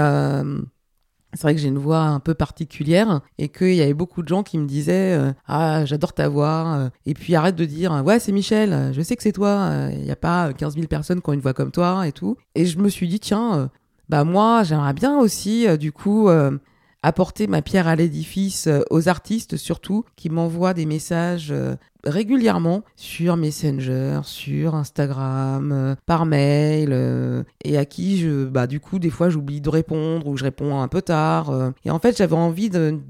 c'est 1.37 1.43
vrai 1.43 1.55
que 1.55 1.61
j'ai 1.61 1.69
une 1.69 1.79
voix 1.79 2.01
un 2.01 2.19
peu 2.19 2.35
particulière 2.35 3.21
et 3.39 3.49
qu'il 3.49 3.75
y 3.75 3.83
avait 3.83 3.95
beaucoup 3.95 4.23
de 4.23 4.29
gens 4.29 4.43
qui 4.43 4.59
me 4.59 4.67
disaient 4.67 5.13
euh, 5.13 5.33
Ah, 5.47 5.85
j'adore 5.85 6.15
ta 6.15 6.29
voix. 6.29 6.77
Euh, 6.79 6.91
et 7.05 7.15
puis 7.15 7.35
arrête 7.35 7.57
de 7.57 7.65
dire 7.65 8.03
Ouais, 8.05 8.19
c'est 8.19 8.33
Michel, 8.33 8.93
je 8.93 9.03
sais 9.03 9.17
que 9.17 9.23
c'est 9.23 9.33
toi. 9.33 9.89
Il 9.93 10.03
n'y 10.03 10.11
a 10.11 10.17
pas 10.17 10.53
15 10.53 10.75
000 10.75 10.87
personnes 10.87 11.21
qui 11.21 11.31
ont 11.31 11.35
une 11.35 11.41
voix 11.41 11.55
comme 11.55 11.71
toi 11.71 12.07
et 12.07 12.13
tout. 12.13 12.37
Et 12.55 12.65
je 12.65 12.79
me 12.79 12.89
suis 12.89 13.07
dit 13.07 13.21
Tiens, 13.21 13.55
euh, 13.55 13.67
bah 14.09 14.25
moi, 14.25 14.63
j'aimerais 14.63 14.95
bien 14.95 15.19
aussi, 15.19 15.67
du 15.79 15.93
coup, 15.93 16.29
apporter 17.03 17.47
ma 17.47 17.61
pierre 17.61 17.89
à 17.89 17.97
l'édifice 17.97 18.69
aux 18.91 19.09
artistes 19.09 19.57
surtout 19.57 20.05
qui 20.17 20.31
m'envoient 20.31 20.75
des 20.75 20.87
messages 20.87 21.53
régulièrement 22.07 22.83
sur 22.95 23.37
Messenger, 23.37 24.21
sur 24.25 24.75
Instagram, 24.75 25.73
euh, 25.73 25.95
par 26.07 26.25
mail, 26.25 26.91
euh, 26.93 27.43
et 27.65 27.77
à 27.77 27.85
qui 27.85 28.19
je, 28.19 28.45
bah 28.45 28.67
du 28.67 28.81
coup 28.81 28.99
des 28.99 29.11
fois 29.11 29.29
j'oublie 29.29 29.61
de 29.61 29.69
répondre 29.69 30.27
ou 30.27 30.37
je 30.37 30.45
réponds 30.45 30.81
un 30.81 30.89
peu 30.89 31.03
tard. 31.03 31.51
euh. 31.51 31.71
et 31.85 31.91
en 31.91 31.99
fait 31.99 32.17
j'avais 32.17 32.37
envie 32.37 32.71
de, 32.71 33.01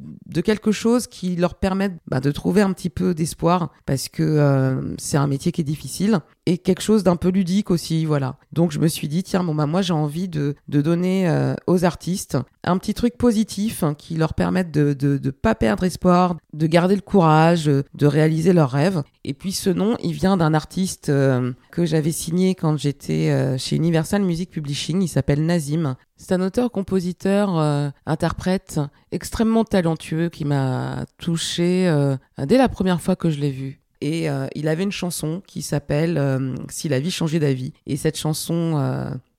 quelque 0.44 0.72
chose 0.72 1.06
qui 1.06 1.37
leur 1.37 1.54
permette 1.54 1.94
bah, 2.06 2.20
de 2.20 2.30
trouver 2.30 2.62
un 2.62 2.72
petit 2.72 2.90
peu 2.90 3.14
d'espoir 3.14 3.70
parce 3.85 4.09
que 4.09 4.94
c'est 4.98 5.16
un 5.16 5.26
métier 5.26 5.50
qui 5.50 5.62
est 5.62 5.64
difficile 5.64 6.20
et 6.44 6.59
quelque 6.59 6.82
chose 6.82 7.02
d'un 7.02 7.16
peu 7.16 7.28
ludique 7.28 7.70
aussi, 7.70 8.04
voilà. 8.04 8.37
Donc 8.52 8.70
je 8.70 8.78
me 8.78 8.87
suis 8.87 9.09
dit 9.09 9.22
tiens 9.22 9.42
bon 9.42 9.54
bah 9.54 9.66
moi 9.66 9.82
j'ai 9.82 9.92
envie 9.92 10.28
de, 10.28 10.54
donner 10.68 11.54
aux 11.66 11.85
artistes 11.85 12.38
un 12.64 12.78
petit 12.78 12.94
truc 12.94 13.16
positif 13.16 13.82
hein, 13.82 13.94
qui 13.94 14.16
leur 14.16 14.35
permette 14.35 14.70
de, 14.70 14.92
de 14.92 15.30
pas 15.30 15.54
perdre 15.54 15.85
espoir, 15.85 16.37
de 16.52 16.66
garder 16.66 16.94
le 16.94 17.00
courage, 17.00 17.64
de 17.66 18.06
réaliser 18.06 18.52
leurs 18.52 18.70
rêves. 18.70 18.86
Et 19.25 19.35
puis 19.35 19.53
ce 19.53 19.70
nom, 19.70 19.96
il 20.03 20.12
vient 20.12 20.37
d'un 20.37 20.55
artiste 20.55 21.09
euh, 21.09 21.53
que 21.70 21.85
j'avais 21.85 22.12
signé 22.12 22.55
quand 22.55 22.77
j'étais 22.77 23.31
euh, 23.31 23.59
chez 23.59 23.77
Universal 23.77 24.22
Music 24.22 24.51
Publishing. 24.51 25.03
Il 25.03 25.09
s'appelle 25.09 25.44
Nazim. 25.44 25.96
C'est 26.16 26.33
un 26.33 26.40
auteur-compositeur, 26.40 27.59
euh, 27.59 27.88
interprète 28.07 28.81
extrêmement 29.12 29.64
talentueux 29.64 30.29
qui 30.29 30.44
m'a 30.44 31.05
touché 31.18 31.92
dès 32.38 32.59
la 32.59 32.68
première 32.68 33.01
fois 33.01 33.16
que 33.16 33.31
je 33.31 33.40
l'ai 33.40 33.51
vu. 33.51 33.81
Et 34.03 34.29
il 34.55 34.68
avait 34.68 34.83
une 34.83 34.92
chanson 34.92 35.42
qui 35.46 35.62
s'appelle 35.62 36.20
Si 36.68 36.88
la 36.88 37.01
vie 37.01 37.11
changeait 37.11 37.38
d'avis. 37.38 37.72
Et 37.87 37.96
cette 37.96 38.18
chanson, 38.18 38.72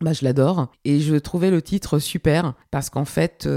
bah, 0.01 0.13
je 0.13 0.23
l'adore. 0.23 0.71
Et 0.83 0.99
je 0.99 1.15
trouvais 1.15 1.51
le 1.51 1.61
titre 1.61 1.99
super 1.99 2.53
parce 2.71 2.89
qu'en 2.89 3.05
fait, 3.05 3.47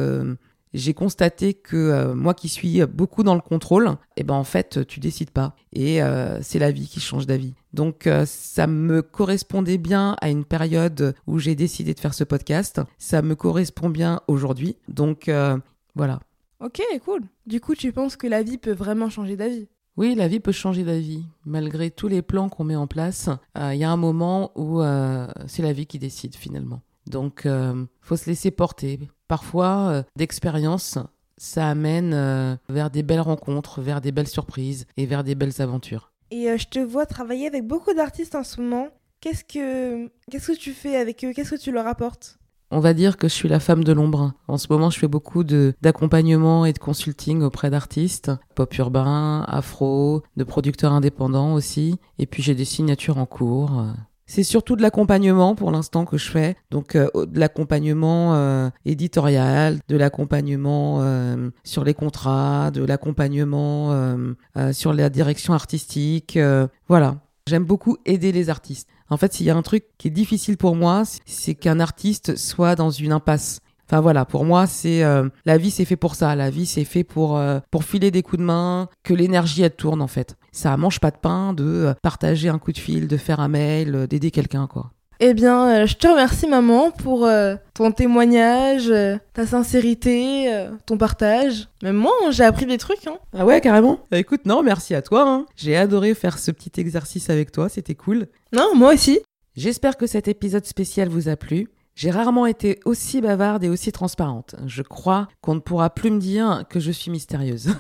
j'ai 0.73 0.95
constaté 0.95 1.55
que 1.55 1.77
euh, 1.77 2.15
moi 2.15 2.35
qui 2.35 2.49
suis 2.49 2.85
beaucoup 2.87 3.23
dans 3.23 3.35
le 3.35 3.41
contrôle, 3.41 3.97
et 4.17 4.25
ben 4.25 4.35
en 4.35 4.45
fait, 4.45 4.87
tu 4.87 5.01
décides 5.01 5.31
pas. 5.31 5.55
Et 5.73 6.03
euh, 6.03 6.41
c'est 6.43 6.59
la 6.59 6.71
vie 6.71 6.89
qui 6.89 7.01
change 7.01 7.27
d'avis. 7.27 7.55
Donc 7.73 8.07
euh, 8.07 8.25
ça 8.27 8.67
me 8.67 9.03
correspondait 9.03 9.79
bien 9.79 10.17
à 10.21 10.31
une 10.31 10.45
période 10.45 11.15
où 11.27 11.39
j'ai 11.39 11.55
décidé 11.55 11.95
de 11.95 12.01
faire 12.01 12.15
ce 12.15 12.25
podcast. 12.25 12.81
Ça 12.99 13.23
me 13.23 13.35
correspond 13.35 13.91
bien 13.91 14.21
aujourd'hui. 14.29 14.77
Donc 14.89 15.29
euh, 15.29 15.57
voilà. 15.95 16.21
Ok, 16.61 16.83
cool. 17.05 17.23
Du 17.47 17.61
coup, 17.61 17.75
tu 17.75 17.93
penses 17.93 18.17
que 18.17 18.27
la 18.27 18.43
vie 18.43 18.59
peut 18.59 18.73
vraiment 18.73 19.09
changer 19.09 19.37
d'avis? 19.37 19.69
Oui, 19.97 20.15
la 20.15 20.29
vie 20.29 20.41
peut 20.41 20.53
changer 20.53 20.85
d'avis. 20.85 21.25
Malgré 21.45 21.91
tous 21.91 22.09
les 22.09 22.23
plans 22.23 22.49
qu'on 22.49 22.65
met 22.65 22.77
en 22.77 22.87
place, 22.87 23.29
euh, 23.59 23.75
il 23.75 23.81
y 23.81 23.85
a 23.85 23.91
un 23.91 23.97
moment 23.97 24.53
où 24.55 24.81
euh, 24.81 25.27
c'est 25.47 25.63
la 25.63 25.73
vie 25.73 25.87
qui 25.87 25.99
décide 25.99 26.35
finalement. 26.35 26.81
Donc, 27.11 27.45
euh, 27.45 27.85
faut 28.01 28.17
se 28.17 28.31
laisser 28.31 28.51
porter. 28.51 29.01
Parfois, 29.29 29.89
euh, 29.91 30.03
d'expérience, 30.17 30.99
ça 31.37 31.69
amène 31.69 32.13
euh, 32.15 32.57
vers 32.69 32.91
des 32.91 33.03
belles 33.03 33.21
rencontres, 33.21 33.81
vers 33.81 34.01
des 34.01 34.13
belles 34.13 34.29
surprises 34.29 34.87
et 34.97 35.07
vers 35.07 35.25
des 35.25 35.35
belles 35.35 35.61
aventures. 35.61 36.13
Et 36.31 36.51
euh, 36.51 36.59
je 36.59 36.67
te 36.67 36.79
vois 36.79 37.07
travailler 37.07 37.47
avec 37.47 37.67
beaucoup 37.67 37.95
d'artistes 37.95 38.35
en 38.35 38.45
ce 38.45 38.61
moment. 38.61 38.89
Qu'est-ce 39.21 39.45
que 39.45 40.11
qu'est-ce 40.31 40.53
que 40.53 40.57
tu 40.57 40.73
fais 40.73 40.97
avec 40.97 41.25
eux? 41.25 41.33
Qu'est-ce 41.33 41.51
que 41.51 41.61
tu 41.61 41.73
leur 41.73 41.87
apportes? 41.87 42.39
On 42.71 42.81
va 42.81 42.95
dire 42.95 43.17
que 43.17 43.27
je 43.27 43.35
suis 43.35 43.49
la 43.49 43.59
femme 43.59 43.85
de 43.85 43.93
l'ombre. 43.93 44.33
En 44.47 44.57
ce 44.57 44.69
moment, 44.71 44.91
je 44.91 44.99
fais 44.99 45.09
beaucoup 45.09 45.43
d'accompagnement 45.45 46.65
et 46.67 46.73
de 46.73 46.79
consulting 46.79 47.43
auprès 47.43 47.69
d'artistes, 47.69 48.31
pop 48.55 48.73
urbain, 48.79 49.45
afro, 49.49 50.23
de 50.37 50.45
producteurs 50.45 50.93
indépendants 50.93 51.55
aussi. 51.55 51.99
Et 52.19 52.27
puis 52.27 52.43
j'ai 52.43 52.55
des 52.55 52.65
signatures 52.65 53.19
en 53.19 53.27
cours. 53.27 53.87
C'est 54.33 54.45
surtout 54.45 54.77
de 54.77 54.83
l'accompagnement 54.83 55.57
pour 55.57 55.73
l'instant 55.73 56.05
que 56.05 56.17
je 56.17 56.31
fais. 56.31 56.55
Donc 56.71 56.95
euh, 56.95 57.09
de 57.27 57.41
l'accompagnement 57.41 58.35
euh, 58.37 58.71
éditorial, 58.85 59.81
de 59.89 59.97
l'accompagnement 59.97 60.99
euh, 61.03 61.51
sur 61.65 61.83
les 61.83 61.95
contrats, 61.95 62.71
de 62.71 62.85
l'accompagnement 62.85 63.91
euh, 63.93 64.35
euh, 64.57 64.73
sur 64.73 64.93
la 64.93 65.11
direction 65.11 65.53
artistique. 65.53 66.37
euh, 66.37 66.69
voilà. 66.87 67.17
J'aime 67.49 67.65
beaucoup 67.65 67.97
aider 68.07 68.31
les 68.31 68.51
artistes. 68.51 68.89
En 69.09 69.17
fait, 69.17 69.33
s'il 69.33 69.47
y 69.47 69.51
a 69.51 69.57
un 69.57 69.63
truc 69.63 69.85
qui 69.99 70.07
est 70.07 70.13
difficile 70.13 70.57
pour 70.57 70.77
moi, 70.77 71.05
c'est- 71.05 71.21
c'est 71.27 71.55
qu'un 71.57 71.81
artiste 71.81 72.37
soit 72.37 72.77
dans 72.77 72.91
une 72.91 73.11
impasse. 73.11 73.59
Enfin 73.91 74.01
voilà, 74.01 74.25
pour 74.25 74.45
moi, 74.45 74.69
c'est 74.69 75.03
euh, 75.03 75.29
la 75.45 75.59
vie, 75.59 75.73
c'est 75.73 75.85
fait 75.85 75.97
pour 75.97 76.15
ça. 76.15 76.37
La 76.37 76.49
vie, 76.49 76.65
c'est 76.65 76.85
fait 76.85 77.03
pour 77.03 77.37
euh, 77.37 77.59
pour 77.73 77.83
filer 77.83 78.13
des 78.13 78.23
coups 78.23 78.39
de 78.39 78.45
main, 78.45 78.89
que 79.03 79.13
l'énergie 79.13 79.63
elle 79.63 79.75
tourne 79.75 80.01
en 80.01 80.07
fait. 80.07 80.37
Ça 80.53 80.77
mange 80.77 81.01
pas 81.01 81.11
de 81.11 81.17
pain 81.17 81.55
de 81.55 81.65
euh, 81.65 81.95
partager 82.01 82.49
un 82.49 82.59
coup 82.61 82.71
de 82.71 82.79
fil, 82.79 83.09
de 83.09 83.17
faire 83.17 83.41
un 83.41 83.49
mail, 83.49 84.07
d'aider 84.09 84.31
quelqu'un 84.31 84.69
quoi. 84.69 84.93
Eh 85.19 85.35
bien, 85.35 85.83
euh, 85.83 85.87
je 85.87 85.97
te 85.97 86.07
remercie 86.07 86.47
maman 86.47 86.93
pour 86.93 87.27
euh, 87.27 87.57
ton 87.75 87.91
témoignage, 87.91 88.89
euh, 88.91 89.17
ta 89.35 89.45
sincérité, 89.45 90.55
euh, 90.55 90.71
ton 90.87 90.97
partage. 90.97 91.69
Même 91.83 91.97
moi, 91.97 92.13
hein, 92.25 92.31
j'ai 92.31 92.45
appris 92.45 92.67
des 92.67 92.79
trucs. 92.79 93.09
Hein. 93.09 93.19
Ah 93.37 93.45
ouais, 93.45 93.61
carrément. 93.61 93.99
Bah, 94.13 94.19
écoute, 94.19 94.47
non, 94.47 94.63
merci 94.63 94.95
à 94.95 95.03
toi. 95.03 95.25
hein. 95.29 95.47
J'ai 95.57 95.77
adoré 95.77 96.15
faire 96.15 96.39
ce 96.39 96.53
petit 96.53 96.81
exercice 96.81 97.29
avec 97.29 97.51
toi, 97.51 97.69
c'était 97.69 97.97
cool. 97.97 98.29
Non, 98.53 98.77
moi 98.77 98.95
aussi. 98.95 99.19
J'espère 99.57 99.97
que 99.97 100.07
cet 100.07 100.29
épisode 100.29 100.65
spécial 100.65 101.09
vous 101.09 101.29
a 101.29 101.35
plu. 101.35 101.67
J'ai 102.01 102.11
rarement 102.11 102.47
été 102.47 102.81
aussi 102.87 103.21
bavarde 103.21 103.63
et 103.63 103.69
aussi 103.69 103.93
transparente. 103.93 104.55
Je 104.65 104.81
crois 104.81 105.29
qu'on 105.43 105.57
ne 105.57 105.61
pourra 105.61 105.91
plus 105.91 106.11
me 106.11 106.19
dire 106.19 106.65
que 106.71 106.81
je 106.81 106.91
suis 106.91 107.11
mystérieuse. 107.11 107.75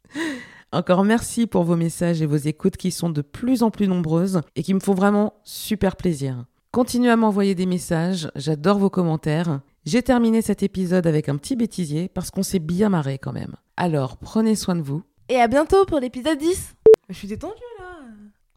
Encore 0.72 1.04
merci 1.04 1.46
pour 1.46 1.62
vos 1.64 1.76
messages 1.76 2.22
et 2.22 2.26
vos 2.26 2.38
écoutes 2.38 2.78
qui 2.78 2.90
sont 2.90 3.10
de 3.10 3.20
plus 3.20 3.62
en 3.62 3.70
plus 3.70 3.88
nombreuses 3.88 4.40
et 4.56 4.62
qui 4.62 4.72
me 4.72 4.80
font 4.80 4.94
vraiment 4.94 5.34
super 5.44 5.96
plaisir. 5.96 6.46
Continuez 6.70 7.10
à 7.10 7.16
m'envoyer 7.16 7.54
des 7.54 7.66
messages, 7.66 8.30
j'adore 8.36 8.78
vos 8.78 8.88
commentaires. 8.88 9.60
J'ai 9.84 10.02
terminé 10.02 10.40
cet 10.40 10.62
épisode 10.62 11.06
avec 11.06 11.28
un 11.28 11.36
petit 11.36 11.54
bêtisier 11.54 12.08
parce 12.08 12.30
qu'on 12.30 12.42
s'est 12.42 12.58
bien 12.58 12.88
marré 12.88 13.18
quand 13.18 13.34
même. 13.34 13.56
Alors 13.76 14.16
prenez 14.16 14.56
soin 14.56 14.76
de 14.76 14.82
vous. 14.82 15.02
Et 15.28 15.36
à 15.36 15.46
bientôt 15.46 15.84
pour 15.84 16.00
l'épisode 16.00 16.38
10. 16.38 16.74
Je 17.10 17.14
suis 17.14 17.28
détendue 17.28 17.52
là. 17.78 17.98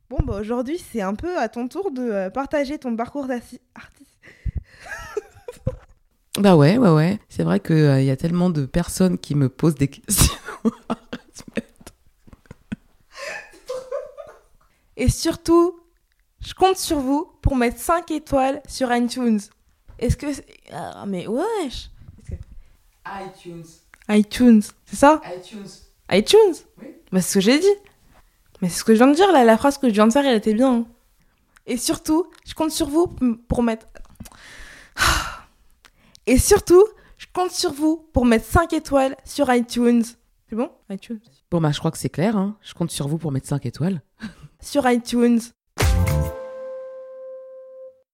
Bon, 0.10 0.20
bah 0.24 0.40
aujourd'hui, 0.40 0.78
c'est 0.78 1.02
un 1.02 1.16
peu 1.16 1.38
à 1.38 1.50
ton 1.50 1.68
tour 1.68 1.92
de 1.92 2.02
euh, 2.02 2.30
partager 2.30 2.78
ton 2.78 2.96
parcours 2.96 3.28
d'artiste. 3.28 3.60
Bah 6.38 6.58
ouais, 6.58 6.78
ouais, 6.78 6.90
ouais. 6.90 7.20
C'est 7.30 7.44
vrai 7.44 7.62
qu'il 7.62 8.04
y 8.04 8.12
a 8.12 8.18
tellement 8.18 8.50
de 8.50 8.66
personnes 8.66 9.18
qui 9.18 9.36
me 9.36 9.48
posent 9.48 9.76
des 9.76 9.88
questions. 9.88 10.34
Et 14.98 15.10
surtout, 15.10 15.80
je 16.42 16.54
compte 16.54 16.78
sur 16.78 17.00
vous 17.00 17.32
pour 17.42 17.56
mettre 17.56 17.80
5 17.80 18.12
étoiles 18.12 18.62
sur 18.68 18.94
iTunes. 18.94 19.40
Est-ce 20.00 20.18
que. 20.18 20.34
c'est- 20.34 20.46
Ah, 20.72 21.06
mais 21.08 21.28
wesh 21.28 21.90
iTunes. 23.08 23.64
iTunes, 24.10 24.62
c'est 24.86 24.96
ça? 24.96 25.22
iTunes. 25.38 25.68
iTunes? 26.12 26.56
Oui. 26.82 26.88
Bah, 27.12 27.22
c'est 27.22 27.30
ce 27.30 27.34
que 27.36 27.40
j'ai 27.42 27.60
dit. 27.60 27.76
Mais 28.62 28.70
c'est 28.70 28.80
ce 28.80 28.84
que 28.84 28.94
je 28.94 28.98
viens 28.98 29.08
de 29.08 29.16
dire 29.16 29.32
là, 29.32 29.44
la 29.44 29.58
phrase 29.58 29.78
que 29.78 29.88
je 29.88 29.94
viens 29.94 30.08
de 30.08 30.12
faire, 30.14 30.26
elle 30.26 30.36
était 30.38 30.54
bien. 30.56 30.86
Et 31.68 31.78
surtout, 31.78 32.32
je 32.48 32.54
compte 32.56 32.72
sur 32.72 32.90
vous 32.90 33.08
pour 33.48 33.62
mettre. 33.64 33.86
Et 36.28 36.38
surtout, 36.38 36.84
je 37.18 37.26
compte 37.34 37.52
sur 37.52 37.72
vous 37.72 37.98
pour 38.14 38.26
mettre 38.26 38.46
5 38.46 38.74
étoiles 38.74 39.16
sur 39.26 39.54
iTunes. 39.54 40.04
C'est 40.50 40.56
bon? 40.56 40.70
iTunes. 40.90 41.20
Bon 41.52 41.62
bah 41.62 41.72
je 41.72 41.80
crois 41.80 41.92
que 41.92 41.98
c'est 41.98 42.10
clair, 42.10 42.38
hein. 42.38 42.58
je 42.62 42.74
compte 42.74 42.92
sur 42.92 43.08
vous 43.08 43.18
pour 43.18 43.32
mettre 43.32 43.48
5 43.48 43.66
étoiles. 43.66 44.02
Sur 44.62 44.90
iTunes. 44.90 45.40